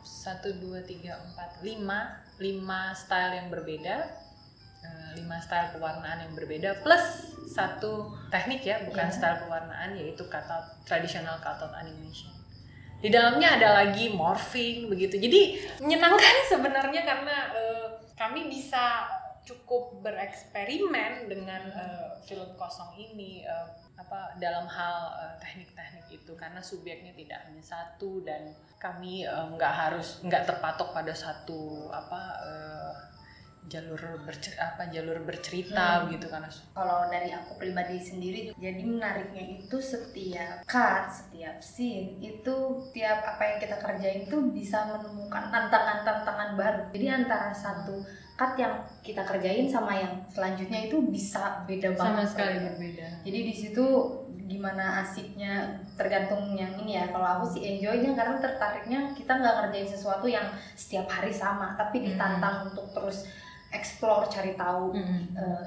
[0.06, 4.06] satu dua tiga empat lima lima style yang berbeda
[5.12, 7.04] lima style pewarnaan yang berbeda plus
[7.44, 9.14] satu teknik ya bukan Iya.
[9.14, 12.32] style pewarnaan yaitu cutout traditional cutout animation.
[12.96, 15.18] Di dalamnya ada lagi morphing begitu.
[15.18, 19.04] Jadi menyenangkan sebenarnya karena eh, kami bisa
[19.42, 23.66] cukup bereksperimen dengan eh, film kosong ini eh,
[23.98, 26.32] apa dalam hal eh, teknik-teknik itu.
[26.38, 32.22] Karena subjeknya tidak hanya satu dan kami eh, nggak harus nggak terpatok pada satu apa
[32.40, 32.92] eh,
[33.70, 36.12] jalur bercer apa jalur bercerita Hmm.
[36.12, 42.56] gitu karena kalau dari aku pribadi sendiri jadi menariknya itu setiap cut setiap scene itu
[42.90, 46.82] tiap apa yang kita kerjain tuh bisa menemukan tantangan-tantangan baru.
[46.92, 48.02] Jadi antara satu
[48.36, 53.08] cut yang kita kerjain sama yang selanjutnya itu bisa beda banget berbeda.
[53.24, 53.84] Jadi di situ
[54.42, 57.08] gimana asiknya tergantung yang ini ya.
[57.08, 60.44] Kalau aku sih enjoynya karena tertariknya kita nggak ngerjain sesuatu yang
[60.76, 63.24] setiap hari sama tapi ditantang untuk terus
[63.72, 65.20] explore cari tahu Mm-mm.
[65.32, 65.64] eh,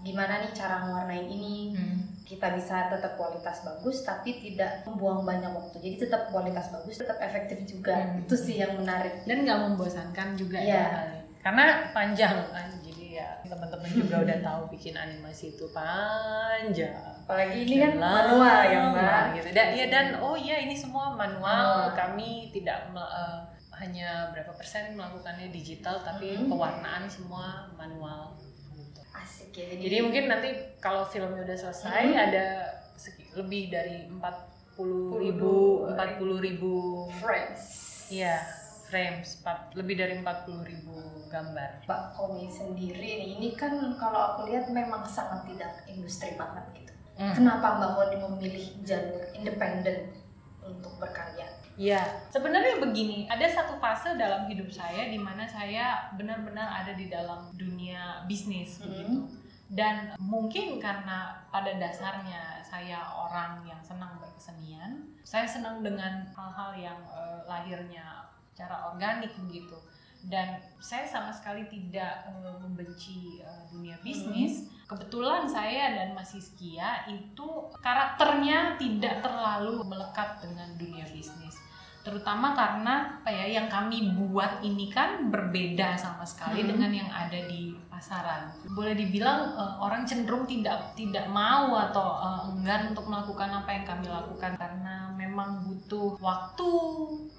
[0.00, 1.98] gimana nih cara mewarnai ini Mm.
[2.24, 7.18] kita bisa tetap kualitas bagus tapi tidak membuang banyak waktu jadi tetap kualitas bagus tetap
[7.20, 8.20] efektif juga Hmm.
[8.20, 10.72] itu sih yang menarik dan nggak membosankan juga Iya.
[10.72, 11.18] ya kali.
[11.40, 17.74] karena panjang kan jadi ya teman-teman juga udah tahu bikin animasi itu panjang apalagi ini
[17.80, 21.92] kan manual ya mbak gitu dan ya dan oh iya ini semua manual Manual.
[21.92, 23.36] kami tidak eh,
[23.80, 26.46] hanya berapa persen melakukannya digital tapi Mhm.
[26.46, 28.36] pewarnaan semua manual
[28.70, 29.00] gitu.
[29.10, 32.16] asik ya jadi, jadi mungkin nanti kalau filmnya udah selesai Mhm.
[32.20, 32.46] ada
[32.94, 35.52] seki- lebih dari 40 ribu
[35.88, 36.72] 40 ribu
[37.18, 37.62] friends
[38.10, 38.42] Iya,
[38.84, 39.38] frames,
[39.72, 40.98] lebih dari 40 ribu
[41.30, 41.86] gambar.
[41.86, 46.90] Mbak Komi sendiri nih, ini kan kalau aku lihat memang sangat tidak industri banget gitu.
[47.14, 47.30] Hmm.
[47.30, 50.10] Kenapa Mbak Komi memilih jalur independen
[50.60, 51.46] untuk berkarya?
[51.80, 57.08] Iya, sebenarnya begini, ada satu fase dalam hidup saya di mana saya benar-benar ada di
[57.08, 58.84] dalam dunia bisnis Mhm.
[58.84, 59.18] begitu.
[59.70, 67.00] Dan mungkin karena pada dasarnya saya orang yang senang berkesenian, saya senang dengan hal-hal yang
[67.16, 69.80] eh, lahirnya secara organik begitu.
[70.20, 74.68] Dan saya sama sekali tidak eh, membenci eh, dunia bisnis.
[74.84, 77.48] Kebetulan saya dan Mas Hiskia itu
[77.80, 81.69] karakternya tidak terlalu melekat dengan dunia bisnis.
[82.00, 86.72] Terutama karena apa ya yang kami buat ini kan berbeda sama sekali Hmm.
[86.72, 88.48] dengan yang ada di pasaran.
[88.72, 93.84] Boleh dibilang eh, orang cenderung tidak tidak mau atau eh, enggan untuk melakukan apa yang
[93.84, 96.72] kami lakukan karena memang butuh waktu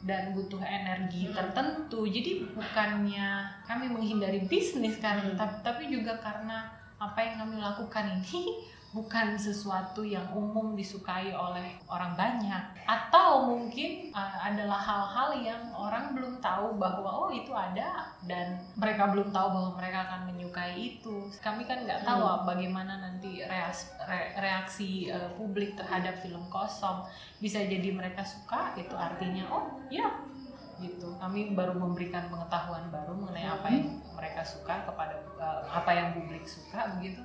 [0.05, 1.33] dan butuh energi Hmm.
[1.33, 2.05] tertentu.
[2.05, 3.29] Jadi bukannya
[3.65, 5.33] kami menghindari bisnis kan, Hmm.
[5.33, 6.69] tapi, tapi juga karena
[7.01, 8.61] apa yang kami lakukan ini
[8.91, 12.83] bukan sesuatu yang umum disukai oleh orang banyak.
[12.83, 19.07] Atau mungkin uh, adalah hal-hal yang orang belum tahu bahwa oh itu ada dan mereka
[19.07, 21.31] belum tahu bahwa mereka akan menyukai itu.
[21.39, 22.43] Kami kan nggak tahu Hmm.
[22.43, 27.07] bagaimana nanti reas- re- reaksi uh, publik terhadap film kosong.
[27.39, 30.11] Bisa jadi mereka suka itu artinya oh ya
[30.83, 31.15] gitu.
[31.15, 33.75] Kami baru memberikan pengetahuan baru mengenai apa Hmm.
[33.79, 33.87] yang
[34.19, 37.23] mereka suka kepada uh, apa yang publik suka begitu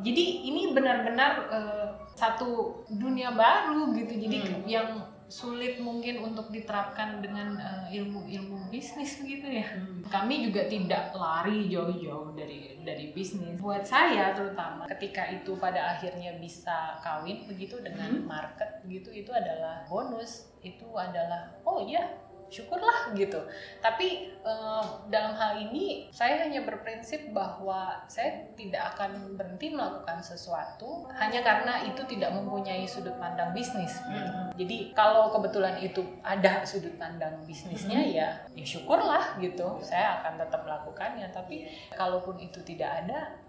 [0.00, 4.14] jadi ini benar-benar uh, satu dunia baru gitu.
[4.16, 4.64] Jadi Hmm.
[4.64, 4.88] yang
[5.32, 9.64] sulit mungkin untuk diterapkan dengan uh, ilmu-ilmu bisnis begitu ya.
[10.12, 13.56] Kami juga tidak lari jauh-jauh dari dari bisnis.
[13.56, 18.28] Buat saya terutama ketika itu pada akhirnya bisa kawin begitu dengan Hmm.
[18.28, 20.52] market gitu itu adalah bonus.
[20.60, 22.12] Itu adalah oh iya
[22.52, 23.40] syukurlah gitu.
[23.80, 31.08] Tapi eh, dalam hal ini saya hanya berprinsip bahwa saya tidak akan berhenti melakukan sesuatu
[31.16, 33.96] hanya karena itu tidak mempunyai sudut pandang bisnis.
[34.04, 34.52] Hmm.
[34.52, 39.80] jadi kalau kebetulan itu ada sudut pandang bisnisnya ya ya syukurlah gitu.
[39.80, 41.32] Saya akan tetap melakukannya.
[41.32, 41.64] Tapi
[41.96, 43.40] kalaupun itu tidak ada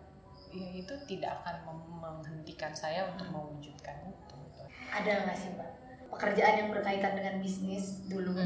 [0.53, 4.37] ya itu tidak akan menghentikan saya untuk mewujudkan itu.
[4.93, 5.82] Ada nggak sih Mbak
[6.13, 8.37] pekerjaan yang berkaitan dengan bisnis dulu,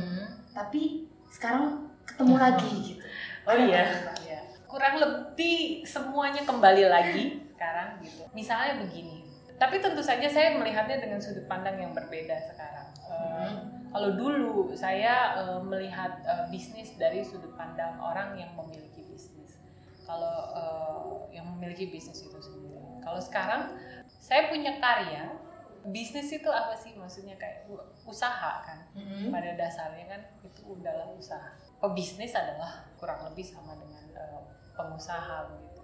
[0.56, 3.04] tapi sekarang ketemu lagi gitu?
[3.48, 3.84] Oh Ada iya.
[4.28, 4.40] Ya.
[4.68, 8.24] Kurang lebih semuanya kembali lagi sekarang gitu.
[8.36, 9.24] Misalnya begini.
[9.58, 12.88] Tapi tentu saja saya melihatnya dengan sudut pandang yang berbeda sekarang.
[13.10, 13.52] Eh,
[13.88, 19.58] Kalau dulu saya eh, melihat eh, bisnis dari sudut pandang orang yang memiliki bisnis.
[20.06, 22.78] Kalau eh, yang memiliki bisnis itu sendiri.
[23.02, 23.74] Kalau sekarang
[24.22, 25.47] saya punya karya.
[25.88, 26.92] Bisnis itu apa sih?
[27.00, 27.64] Maksudnya kayak
[28.04, 29.32] usaha kan Mm-mm.
[29.32, 31.56] pada dasarnya kan itu adalah usaha.
[31.80, 34.42] Pebisnis adalah kurang lebih sama dengan eh,
[34.76, 35.82] pengusaha begitu.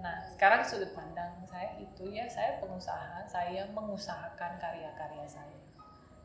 [0.00, 5.52] Nah sekarang sudut pandang saya itu ya saya pengusaha, saya mengusahakan karya-karya saya.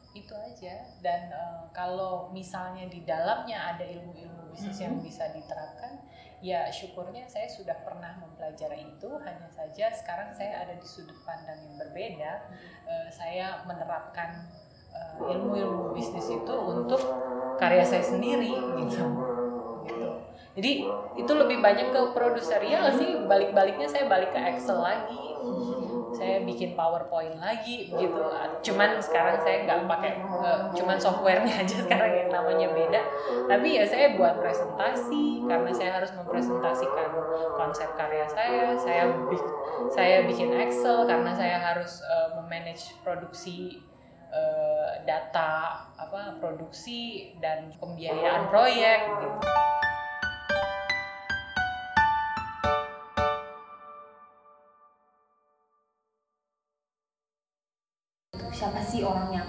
[0.09, 4.85] itu aja dan uh, kalau misalnya di dalamnya ada ilmu-ilmu bisnis mm -hmm.
[4.89, 6.01] yang bisa diterapkan
[6.39, 9.09] ya syukurnya saya sudah pernah mempelajari itu.
[9.21, 12.31] Hanya saja sekarang saya ada di sudut pandang yang berbeda.
[12.43, 12.87] -hmm.
[12.87, 14.47] uh, saya menerapkan
[15.19, 17.01] ilmu-ilmu uh, bisnis itu untuk
[17.59, 19.03] karya saya sendiri gitu.
[19.85, 20.09] Gitu.
[20.59, 20.71] Jadi
[21.19, 23.19] itu lebih banyak ke produserial sih?
[23.27, 25.29] Balik-baliknya saya balik ke Excel lagi
[26.19, 28.19] saya bikin PowerPoint lagi gitu.
[28.59, 33.01] Cuman sekarang saya nggak pakai uh, cuman softwarenya aja sekarang yang namanya beda.
[33.47, 37.09] Tapi ya saya buat presentasi karena saya harus mempresentasikan
[37.55, 38.75] konsep karya saya.
[38.75, 39.03] Saya
[39.87, 43.79] saya bikin Excel karena saya harus uh, memanage produksi
[44.29, 49.29] uh, data apa produksi dan pembiayaan proyek gitu
[58.59, 59.47] siapa sih orang yang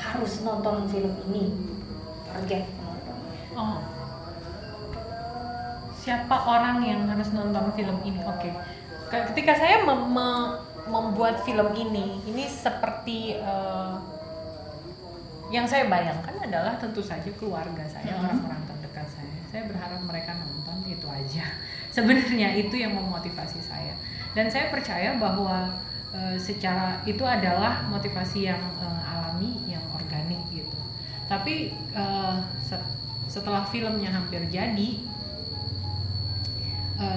[0.00, 1.52] harus nonton film ini?
[2.24, 3.80] Target penontonnya oh.
[6.00, 8.24] Siapa orang yang harus nonton film ini?
[8.24, 8.48] Oke.
[9.12, 9.20] Okay.
[9.28, 10.16] ketika saya mem
[10.82, 14.00] membuat film ini ini seperti uh,
[15.52, 18.24] yang saya bayangkan adalah tentu saja keluarga saya mm-hmm.
[18.24, 19.36] orang-orang terdekat saya.
[19.52, 21.44] Saya berharap mereka nonton itu aja.
[21.94, 23.92] Sebenarnya itu yang memotivasi saya.
[24.32, 25.76] Dan saya percaya bahwa
[26.12, 30.76] Eh, secara itu adalah motivasi yang uh, alami yang organik gitu.
[31.24, 32.76] Tapi uh, se
[33.32, 35.08] setelah filmnya hampir jadi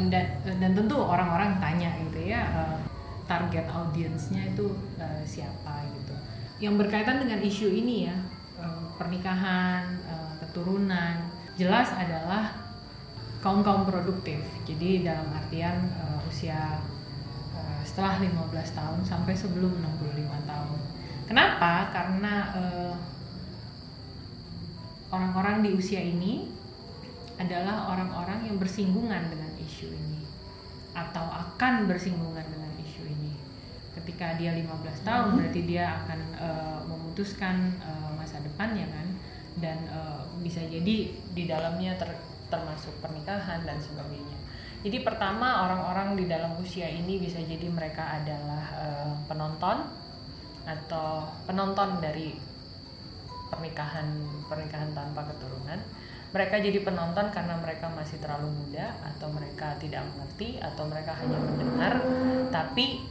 [0.08, 2.80] dan dan tentu orang-orang tanya gitu ya uh,
[3.28, 6.16] target audiensnya itu uh, siapa gitu.
[6.64, 8.16] Yang berkaitan dengan isu ini ya
[8.64, 11.20] uh, pernikahan uh, keturunan
[11.60, 12.48] jelas adalah
[13.44, 14.40] kaum kaum produktif.
[14.64, 16.80] Jadi dalam artian uh, usia
[17.96, 20.80] setelah 15 tahun sampai sebelum 65 tahun.
[21.32, 21.96] Kenapa?
[21.96, 22.96] Karena eh,
[25.16, 26.52] orang-orang di usia ini
[27.40, 30.28] adalah orang-orang yang bersinggungan dengan isu ini
[30.92, 33.32] atau akan bersinggungan dengan isu ini.
[33.96, 35.38] Ketika dia 15 tahun hmm.
[35.40, 39.08] berarti dia akan uh, memutuskan uh, masa depannya kan
[39.64, 42.12] dan uh, bisa jadi di dalamnya ter
[42.52, 44.36] termasuk pernikahan dan sebagainya.
[44.86, 49.82] Jadi pertama orang-orang di dalam usia ini bisa jadi mereka adalah uh, penonton
[50.62, 52.38] atau penonton dari
[53.50, 54.06] pernikahan
[54.46, 55.82] pernikahan tanpa keturunan.
[56.30, 61.38] Mereka jadi penonton karena mereka masih terlalu muda atau mereka tidak mengerti atau mereka hanya
[61.42, 61.94] mendengar
[62.54, 63.10] tapi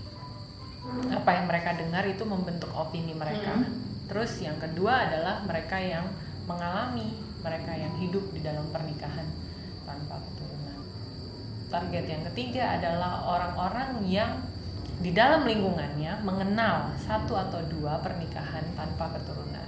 [1.11, 3.51] apa yang mereka dengar itu membentuk opini mereka.
[3.51, 3.67] Hmm.
[4.07, 6.07] Terus yang kedua adalah mereka yang
[6.47, 9.27] mengalami, mereka yang hidup di dalam pernikahan
[9.83, 10.54] tanpa keturunan
[11.75, 14.39] target yang ketiga adalah orang-orang yang
[15.03, 19.67] di dalam lingkungannya mengenal satu atau dua pernikahan tanpa keturunan.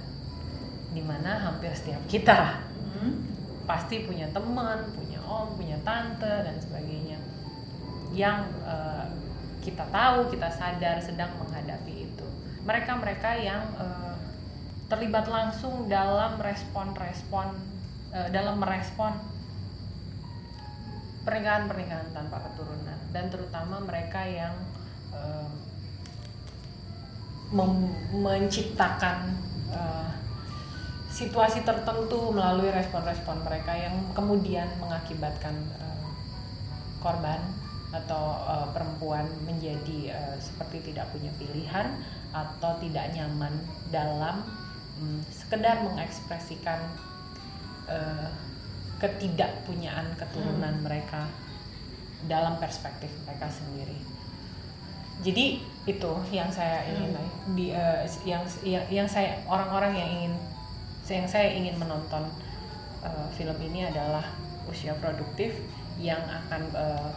[0.95, 2.63] Di mana hampir setiap kita
[2.95, 3.11] hmm.
[3.67, 7.19] pasti punya teman punya om punya tante dan sebagainya.
[8.15, 9.11] Yang uh,
[9.59, 12.27] kita tahu kita sadar sedang menghadapi itu.
[12.63, 14.15] Mereka-mereka yang uh,
[14.87, 17.51] terlibat langsung dalam respon-respon
[18.15, 19.36] uh, dalam merespon
[21.27, 22.95] pernikahan-pernikahan tanpa keturunan.
[23.11, 24.55] Dan terutama mereka yang
[25.11, 25.51] uh,
[28.15, 29.35] menciptakan
[29.71, 30.11] uh,
[31.11, 36.07] situasi tertentu melalui respon-respon mereka yang kemudian mengakibatkan uh,
[37.03, 37.43] korban
[37.91, 41.87] atau uh, perempuan menjadi uh, seperti tidak punya pilihan
[42.35, 44.43] atau tidak nyaman dalam
[44.99, 46.83] um, sekedar mengekspresikan
[47.87, 48.27] uh,
[48.97, 50.83] ketidakpunyaan keturunan hmm.
[50.83, 51.29] mereka
[52.25, 53.97] dalam perspektif mereka sendiri.
[55.21, 57.53] Jadi itu yang saya ingin hmm.
[57.57, 60.33] di uh, yang, yang yang saya orang-orang yang ingin
[61.07, 62.27] yang saya ingin menonton
[63.01, 64.25] uh, film ini adalah
[64.67, 65.57] usia produktif
[65.97, 67.09] yang akan uh,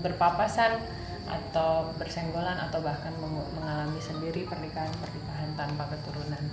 [0.00, 0.80] berpapasan
[1.26, 6.44] atau bersenggolan atau bahkan mengalami sendiri pernikahan-pernikahan tanpa keturunan.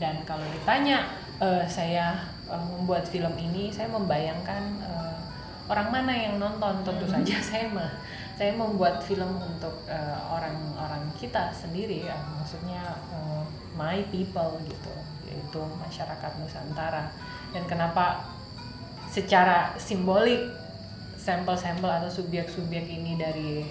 [0.00, 5.18] Dan kalau ditanya uh, saya uh, membuat film ini saya membayangkan uh,
[5.66, 7.14] orang mana yang nonton tentu hmm.
[7.14, 7.36] saja.
[7.50, 7.90] Saya mah
[8.36, 9.72] saya membuat film untuk
[10.28, 12.20] orang-orang uh, kita sendiri ya.
[12.36, 13.40] Maksudnya uh,
[13.72, 14.92] my people gitu
[15.24, 17.08] yaitu masyarakat Nusantara.
[17.56, 18.28] Dan kenapa
[19.08, 20.52] secara simbolik
[21.16, 23.64] sampel-sampel atau subjek-subjek ini dari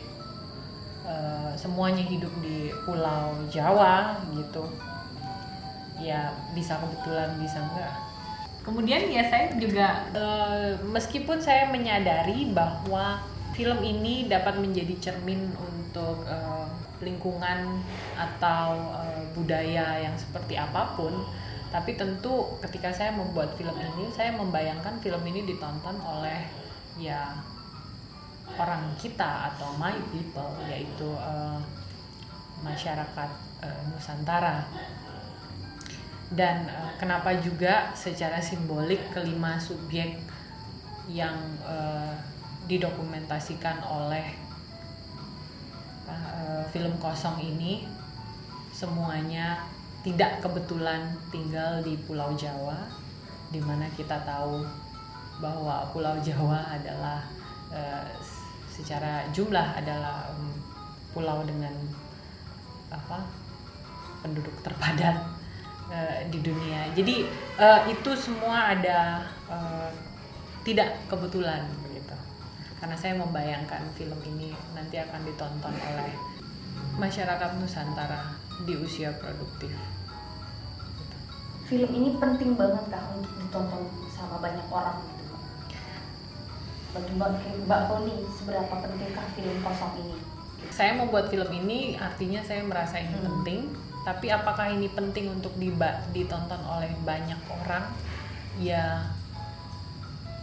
[1.06, 4.66] uh, semuanya hidup di Pulau Jawa gitu
[5.96, 7.94] ya bisa kebetulan bisa enggak
[8.66, 13.22] kemudian ya saya juga uh, meskipun saya menyadari bahwa
[13.54, 16.68] film ini dapat menjadi cermin untuk uh,
[17.00, 17.80] lingkungan
[18.18, 21.14] atau uh, budaya yang seperti apa pun
[21.70, 26.50] tapi tentu ketika saya membuat film ini saya membayangkan film ini ditonton oleh
[26.98, 27.38] ya
[28.56, 31.60] orang kita atau my people yaitu uh,
[32.64, 33.30] masyarakat
[33.62, 34.66] uh, Nusantara
[36.34, 40.18] dan uh, kenapa juga secara simbolik kelima subjek
[41.06, 42.18] yang uh,
[42.66, 44.34] didokumentasikan oleh
[46.10, 47.86] uh, film kosong ini
[48.74, 49.62] semuanya
[50.02, 52.78] tidak kebetulan tinggal di Pulau Jawa,
[53.50, 54.62] di mana kita tahu
[55.42, 57.22] bahwa Pulau Jawa adalah
[57.70, 58.06] uh,
[58.70, 60.52] secara jumlah adalah um,
[61.16, 61.72] pulau dengan
[62.92, 63.24] apa
[64.20, 65.16] penduduk terpadat
[65.90, 66.90] uh, di dunia.
[66.94, 67.26] Jadi
[67.58, 69.90] uh, itu semua ada uh,
[70.66, 72.16] tidak kebetulan begitu.
[72.82, 76.14] Karena saya membayangkan film ini nanti akan ditonton oleh
[76.96, 79.76] masyarakat Nusantara di usia produktif
[81.66, 85.36] film ini penting banget kak untuk ditonton sama banyak orang gitu
[86.94, 87.30] bagi mbak
[87.66, 90.18] mbak Koni seberapa pentingkah film kosong ini
[90.70, 93.26] saya membuat film ini artinya saya merasa ini hmm.
[93.26, 93.60] penting
[94.06, 95.58] tapi apakah ini penting untuk
[96.14, 97.90] ditonton oleh banyak orang?
[98.62, 99.10] Ya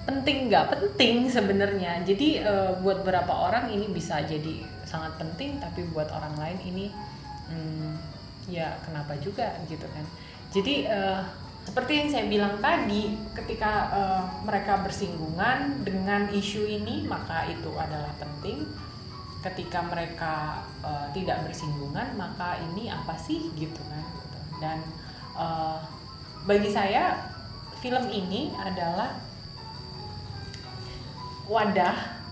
[0.03, 2.03] penting nggak penting sebenarnya.
[2.03, 6.87] Jadi e, buat beberapa orang ini bisa jadi sangat penting tapi buat orang lain ini
[7.49, 7.95] hmm,
[8.51, 10.05] ya kenapa juga gitu kan.
[10.53, 11.25] Jadi uh,
[11.65, 18.13] seperti yang saya bilang tadi, ketika uh, mereka bersinggungan dengan isu ini, maka itu adalah
[18.21, 18.67] penting.
[19.43, 24.07] Ketika mereka uh, tidak bersinggungan, maka ini apa sih gitu kan?
[24.62, 24.78] Dan
[25.34, 25.82] uh,
[26.47, 27.18] bagi saya,
[27.82, 29.18] film ini adalah
[31.51, 32.22] wadah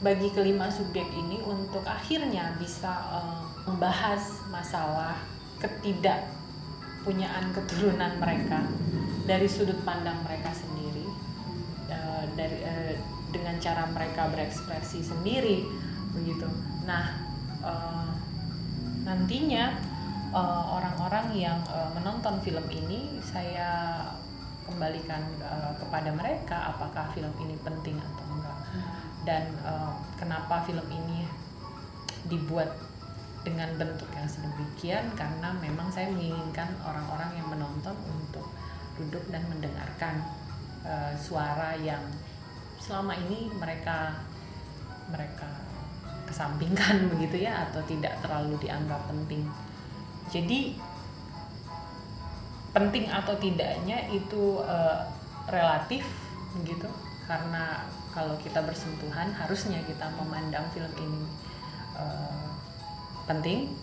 [0.00, 5.14] bagi kelima subjek ini untuk akhirnya bisa uh, membahas masalah
[5.60, 6.24] ketidak
[7.04, 8.64] punyaan keturunan mereka
[9.28, 11.06] dari sudut pandang mereka sendiri
[11.92, 12.92] uh, dari uh,
[13.30, 15.68] dengan cara mereka berekspresi sendiri
[16.12, 16.46] begitu
[16.84, 17.14] nah
[17.62, 18.10] uh,
[19.06, 19.74] nantinya
[20.78, 23.98] orang-orang uh, yang uh, menonton film ini saya
[24.70, 28.58] kembalikan uh, kepada mereka apakah film ini penting atau enggak.
[29.26, 31.26] Dan uh, kenapa film ini
[32.30, 32.70] dibuat
[33.42, 35.10] dengan bentuk yang sedemikian?
[35.18, 38.46] Karena memang saya menginginkan orang-orang yang menonton untuk
[38.94, 40.22] duduk dan mendengarkan
[40.86, 42.00] uh, suara yang
[42.78, 44.16] selama ini mereka
[45.10, 45.50] mereka
[46.30, 49.42] kesampingkan begitu ya atau tidak terlalu dianggap penting.
[50.30, 50.78] Jadi
[52.70, 55.02] penting atau tidaknya itu uh,
[55.50, 56.06] relatif
[56.54, 56.86] begitu
[57.26, 57.82] karena
[58.14, 61.22] kalau kita bersentuhan harusnya kita memandang film ini
[61.98, 62.46] uh,
[63.26, 63.74] penting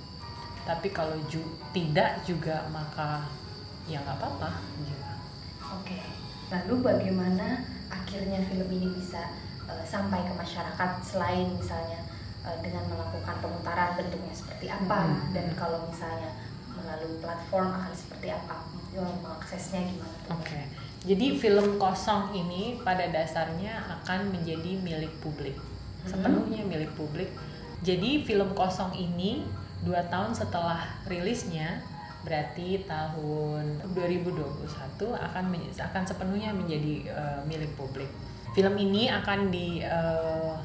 [0.67, 1.39] tapi kalau ju
[1.71, 3.23] tidak juga maka
[3.87, 4.51] ya nggak apa-apa
[4.83, 5.07] gitu.
[5.79, 5.99] Oke.
[6.51, 9.31] Lalu bagaimana akhirnya film ini bisa
[9.67, 12.06] uh, sampai ke masyarakat selain misalnya
[12.45, 15.33] uh, dengan melakukan pemutaran bentuknya seperti apa hmm.
[15.33, 16.33] dan kalau misalnya
[16.77, 18.65] melalui platform akan seperti apa
[18.97, 20.17] mengaksesnya gimana?
[20.33, 20.45] Oke.
[20.45, 20.63] Okay.
[21.05, 25.53] Jadi film kosong ini pada dasarnya akan menjadi milik publik.
[25.53, 26.09] Hmm.
[26.09, 27.29] Sepenuhnya milik publik
[27.85, 29.45] jadi film kosong ini
[29.85, 31.85] dua tahun setelah rilisnya
[32.25, 34.65] berarti tahun 2021
[35.13, 35.45] akan
[35.77, 38.09] akan sepenuhnya menjadi uh, milik publik.
[38.57, 40.57] Film ini akan di uh,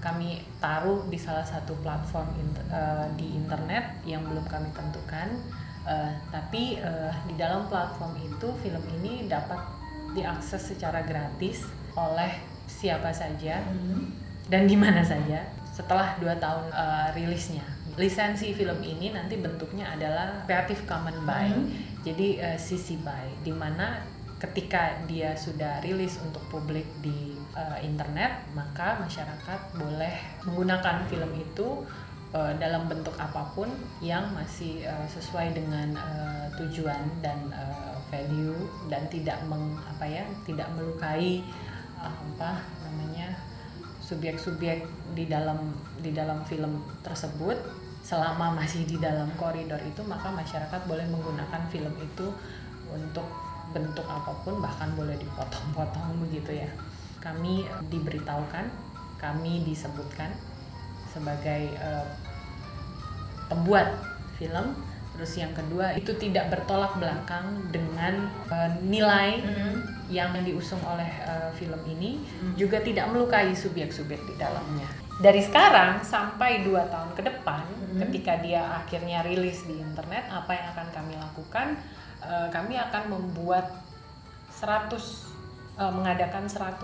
[0.00, 5.28] kami taruh di salah satu platform inter, uh, di internet yang belum kami tentukan.
[5.84, 9.60] Uh, tapi uh, di dalam platform itu film ini dapat
[10.12, 11.64] diakses secara gratis
[11.96, 12.36] oleh
[12.68, 14.12] siapa saja -hmm.
[14.52, 15.40] dan di mana saja
[15.70, 17.64] setelah dua tahun uh, rilisnya.
[17.96, 21.66] Lisensi film ini nanti bentuknya adalah Creative Commons by, hmm.
[22.04, 24.04] jadi uh, CC by, di mana
[24.40, 30.14] ketika dia sudah rilis untuk publik di uh, internet, maka masyarakat boleh
[30.46, 31.82] menggunakan film itu
[32.34, 33.68] uh, dalam bentuk apa pun
[34.02, 38.58] yang masih uh, sesuai dengan uh, tujuan dan uh, value
[38.90, 41.42] dan tidak meng apa ya, tidak melukai
[41.98, 43.34] uh, apa namanya
[44.02, 44.82] subjek-subjek
[45.14, 47.58] di dalam di dalam film tersebut.
[48.00, 52.32] Selama masih di dalam koridor itu maka masyarakat boleh menggunakan film itu
[52.88, 53.28] untuk
[53.70, 56.70] bentuk apa pun bahkan boleh dipotong-potong begitu ya
[57.20, 58.66] kami diberitahukan
[59.20, 60.32] kami disebutkan
[61.12, 62.06] sebagai uh,
[63.48, 64.00] pembuat
[64.40, 64.76] film
[65.10, 69.74] Terus yang kedua itu tidak bertolak belakang dengan uh, nilai mm -hmm.
[70.08, 72.52] yang diusung oleh uh, film ini mm -hmm.
[72.56, 74.88] juga tidak melukai subjek-subjek di dalamnya.
[75.20, 78.06] dari sekarang sampai dua tahun ke depan Hmm.
[78.06, 81.74] ketika dia akhirnya rilis di internet apa yang akan kami lakukan
[82.20, 83.80] Eh, kami akan membuat
[84.52, 85.29] 100
[85.80, 86.76] eh, mengadakan 100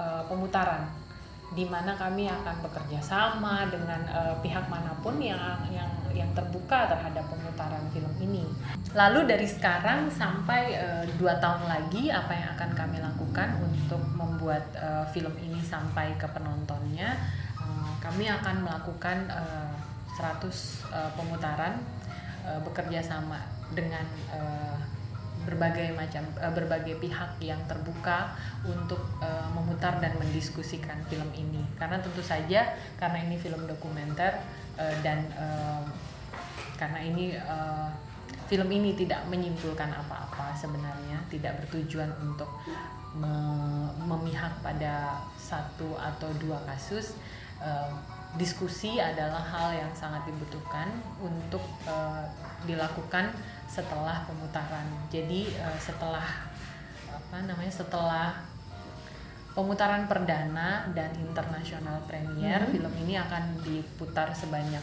[0.00, 0.88] eh, pemutaran
[1.54, 6.88] di mana kami akan bekerja sama dengan eh, pihak mana pun yang yang yang terbuka
[6.88, 8.48] terhadap pemutaran film ini.
[8.96, 10.78] Lalu dari sekarang sampai
[11.18, 16.26] dua tahun lagi apa yang akan kami lakukan untuk membuat eh, film ini sampai ke
[16.30, 17.18] penontonnya,
[17.58, 19.72] eh, kami akan melakukan eh,
[20.14, 20.42] 100
[20.94, 21.74] eh, pemutaran
[22.46, 23.42] eh, bekerja sama
[23.74, 24.76] dengan eh,
[25.44, 28.34] berbagai macam eh, berbagai pihak yang terbuka
[28.64, 31.62] untuk eh, memutar dan mendiskusikan film ini.
[31.76, 34.40] Karena tentu saja karena ini film dokumenter
[34.80, 35.82] eh, dan eh,
[36.80, 37.90] karena ini eh,
[38.44, 42.50] film ini tidak menyimpulkan apa-apa sebenarnya tidak bertujuan untuk
[43.16, 47.16] me- memihak pada satu atau dua kasus
[47.64, 47.90] Eh,
[48.34, 50.90] diskusi adalah hal yang sangat dibutuhkan
[51.22, 52.24] untuk eh,
[52.66, 53.30] dilakukan
[53.74, 56.22] setelah pemutaran jadi eh, setelah
[57.10, 58.30] apa namanya setelah
[59.50, 62.70] pemutaran perdana dan internasional premier Mhm.
[62.70, 64.82] film ini akan diputar sebanyak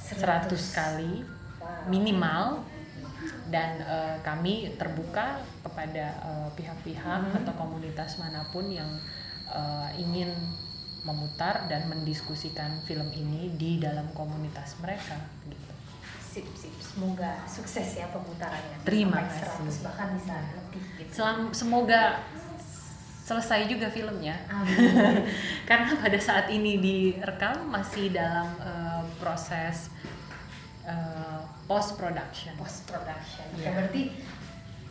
[0.00, 1.24] 100 kali
[1.60, 1.92] Wow.
[1.92, 2.44] minimal
[3.52, 7.36] dan eh, kami terbuka kepada eh, pihak-pihak Mhm.
[7.44, 8.88] atau komunitas mana pun yang
[9.50, 10.30] eh, ingin
[11.00, 15.59] memutar dan mendiskusikan film ini di dalam komunitas mereka gitu.
[16.30, 16.70] Sip, sip.
[16.78, 18.78] Semoga sukses ya pemutarannya.
[18.86, 19.82] Terima Sampai kasih.
[19.82, 21.10] 100 bahkan bisa lebih gitu.
[21.10, 22.02] Selam, semoga
[23.26, 25.22] selesai juga filmnya Amin.
[25.70, 29.90] karena pada saat ini direkam masih dalam eh, proses
[31.70, 33.46] post production Post production.
[33.54, 33.70] Iya.
[33.78, 34.02] Berarti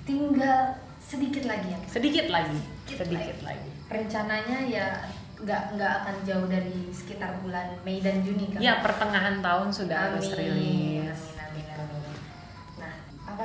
[0.07, 1.79] tinggal sedikit lagi ya.
[1.91, 4.87] sedikit lagi Sedikit sedikit lagi Rencananya ya
[5.39, 8.59] nggak nggak akan jauh dari sekitar bulan Mei dan Juni kan?
[8.59, 10.39] ya pertengahan tahun sudah harus Amin.
[10.39, 10.88] rilis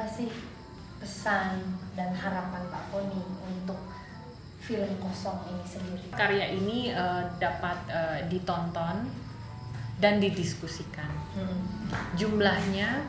[0.04, 0.28] apa sih
[1.00, 1.64] pesan
[1.96, 3.80] dan harapan Pak Koni untuk
[4.60, 6.12] film kosong ini sendiri?
[6.12, 9.08] karya ini eh, dapat eh, ditonton
[9.96, 11.88] dan didiskusikan Hmm.
[12.20, 13.00] jumlahnya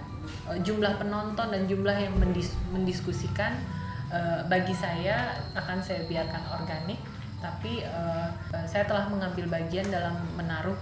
[0.48, 3.60] eh, jumlah penonton dan jumlah yang mendis- mendiskusikan
[4.08, 7.04] eh, bagi saya akan saya biarkan organik
[7.43, 8.28] tapi eh,
[8.64, 10.80] saya telah mengambil bagian dalam menaruh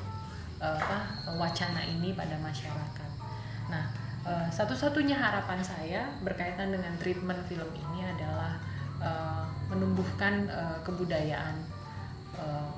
[0.62, 1.10] eh, apa
[1.42, 3.10] wacana ini pada masyarakat
[3.74, 8.60] nah eh, satu-satunya harapan saya berkaitan dengan treatment film ini adalah
[9.00, 11.56] eh, menumbuhkan eh, kebudayaan
[12.40, 12.70] eh,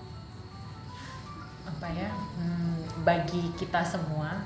[1.65, 4.37] apa ya hmm, bagi kita semua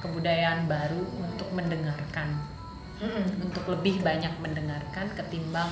[0.00, 2.32] kebudayaan baru untuk mendengarkan
[2.96, 3.44] Mm-mm.
[3.44, 5.68] untuk lebih banyak mendengarkan ketimbang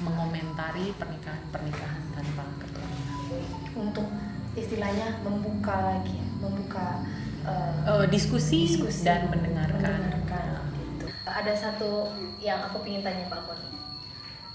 [0.00, 3.04] mengomentari pernikahan-pernikahan tanpa keturunan.
[3.76, 4.08] Untuk
[4.58, 7.04] istilahnya membuka lagi, membuka
[7.42, 9.82] Eh, diskusi, diskusi dan mendengarkan.
[9.82, 11.06] mendengarkan, gitu.
[11.26, 13.70] Ada satu yang aku ingin tanya Pak Koni.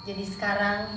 [0.08, 0.96] Jadi sekarang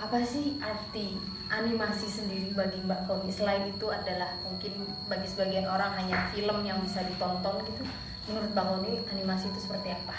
[0.00, 1.20] apa sih arti
[1.52, 3.28] animasi sendiri bagi Mbak Koni?
[3.28, 7.84] Selain itu adalah mungkin bagi sebagian orang hanya film yang bisa ditonton gitu.
[8.32, 10.16] Menurut Mbak Koni animasi itu seperti apa?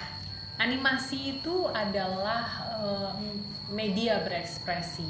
[0.62, 2.46] Animasi itu adalah
[2.86, 3.12] eh,
[3.74, 5.10] media berekspresi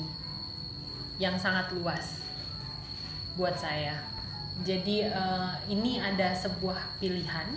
[1.20, 2.24] yang sangat luas
[3.36, 4.18] buat saya.
[4.68, 7.47] Jadi eh, ini ada sebuah pilihan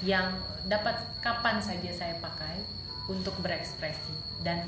[0.00, 0.32] yang
[0.64, 2.64] dapat kapan saja saya pakai
[3.08, 4.16] untuk berekspresi.
[4.40, 4.64] Dan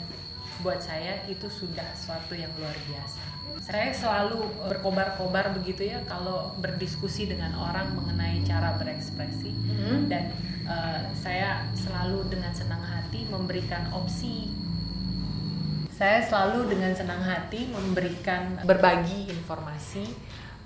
[0.61, 3.25] buat saya itu sudah suatu yang luar biasa.
[3.64, 9.57] Saya selalu berkobar-kobar begitu ya kalau berdiskusi dengan orang mengenai cara berekspresi.
[10.12, 10.31] Dan
[10.68, 14.53] eh, saya selalu dengan senang hati memberikan opsi.
[15.93, 20.03] Saya selalu dengan senang hati memberikan berbagi informasi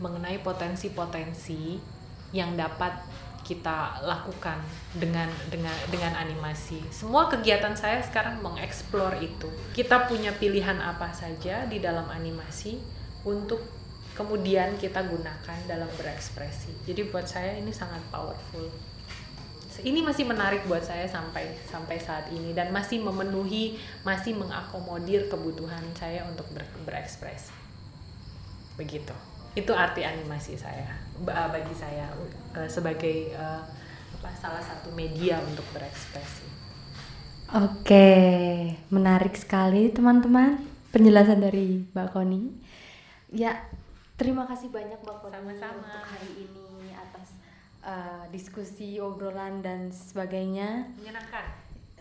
[0.02, 1.80] mengenai potensi-potensi
[2.34, 2.92] yang dapat
[3.46, 4.58] kita lakukan
[4.98, 6.82] dengan dengan dengan animasi.
[6.90, 9.46] Semua kegiatan saya sekarang mengeksplor itu.
[9.70, 12.82] Kita punya pilihan apa saja di dalam animasi
[13.22, 13.62] untuk
[14.18, 16.74] kemudian kita gunakan dalam berekspresi.
[16.90, 18.66] Jadi buat saya ini sangat powerful
[19.84, 23.76] ini masih menarik buat saya sampai sampai saat ini dan masih memenuhi
[24.06, 27.52] masih mengakomodir kebutuhan saya untuk ber- berekspresi
[28.80, 29.12] begitu
[29.56, 30.92] itu arti animasi saya
[31.24, 32.12] ba- bagi saya
[32.52, 33.64] uh, sebagai uh,
[34.20, 36.46] apa salah satu media untuk berekspresi
[37.46, 38.10] Oke,
[38.90, 40.58] menarik sekali teman-teman
[40.90, 42.50] penjelasan dari Mbak Koni.
[43.30, 43.54] Ya,
[44.18, 45.78] terima kasih banyak Mbak Koni Sama-sama.
[45.78, 47.38] untuk hari ini atas
[47.86, 50.90] uh, diskusi, obrolan dan sebagainya.
[50.98, 51.46] menyenangkan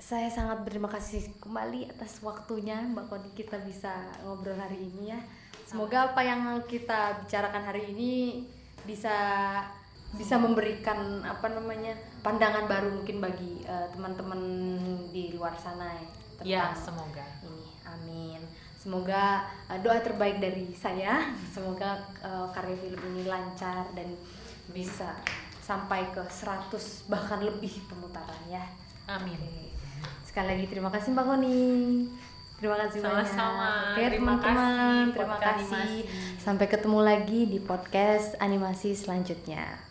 [0.02, 5.22] Saya sangat berterima kasih kembali atas waktunya Mbak Koni kita bisa ngobrol hari ini ya.
[5.66, 8.14] Semoga apa yang kita bicarakan hari ini
[8.86, 9.18] bisa
[10.16, 11.92] bisa memberikan apa namanya
[12.22, 14.40] pandangan baru mungkin bagi eh, teman-teman
[15.10, 16.06] di luar sana ya
[16.44, 17.26] Ya, tentang semoga.
[17.42, 18.42] ini amin
[18.76, 19.24] semoga
[19.66, 24.14] eh, doa terbaik dari saya semoga eh, karya film ini lancar dan
[24.70, 25.16] bisa
[25.60, 26.70] sampai ke 100
[27.10, 28.62] bahkan lebih pemutaran ya
[29.08, 29.34] Amin.
[29.36, 29.74] Oke.
[30.24, 31.58] sekali lagi terima kasih mbak Koni
[32.56, 33.68] terima kasih Sama-sama.
[33.68, 36.40] banyak oke Terima teman-teman kasih, terima kasih animasi.
[36.40, 39.82] sampai ketemu lagi di podcast animasi selanjutnya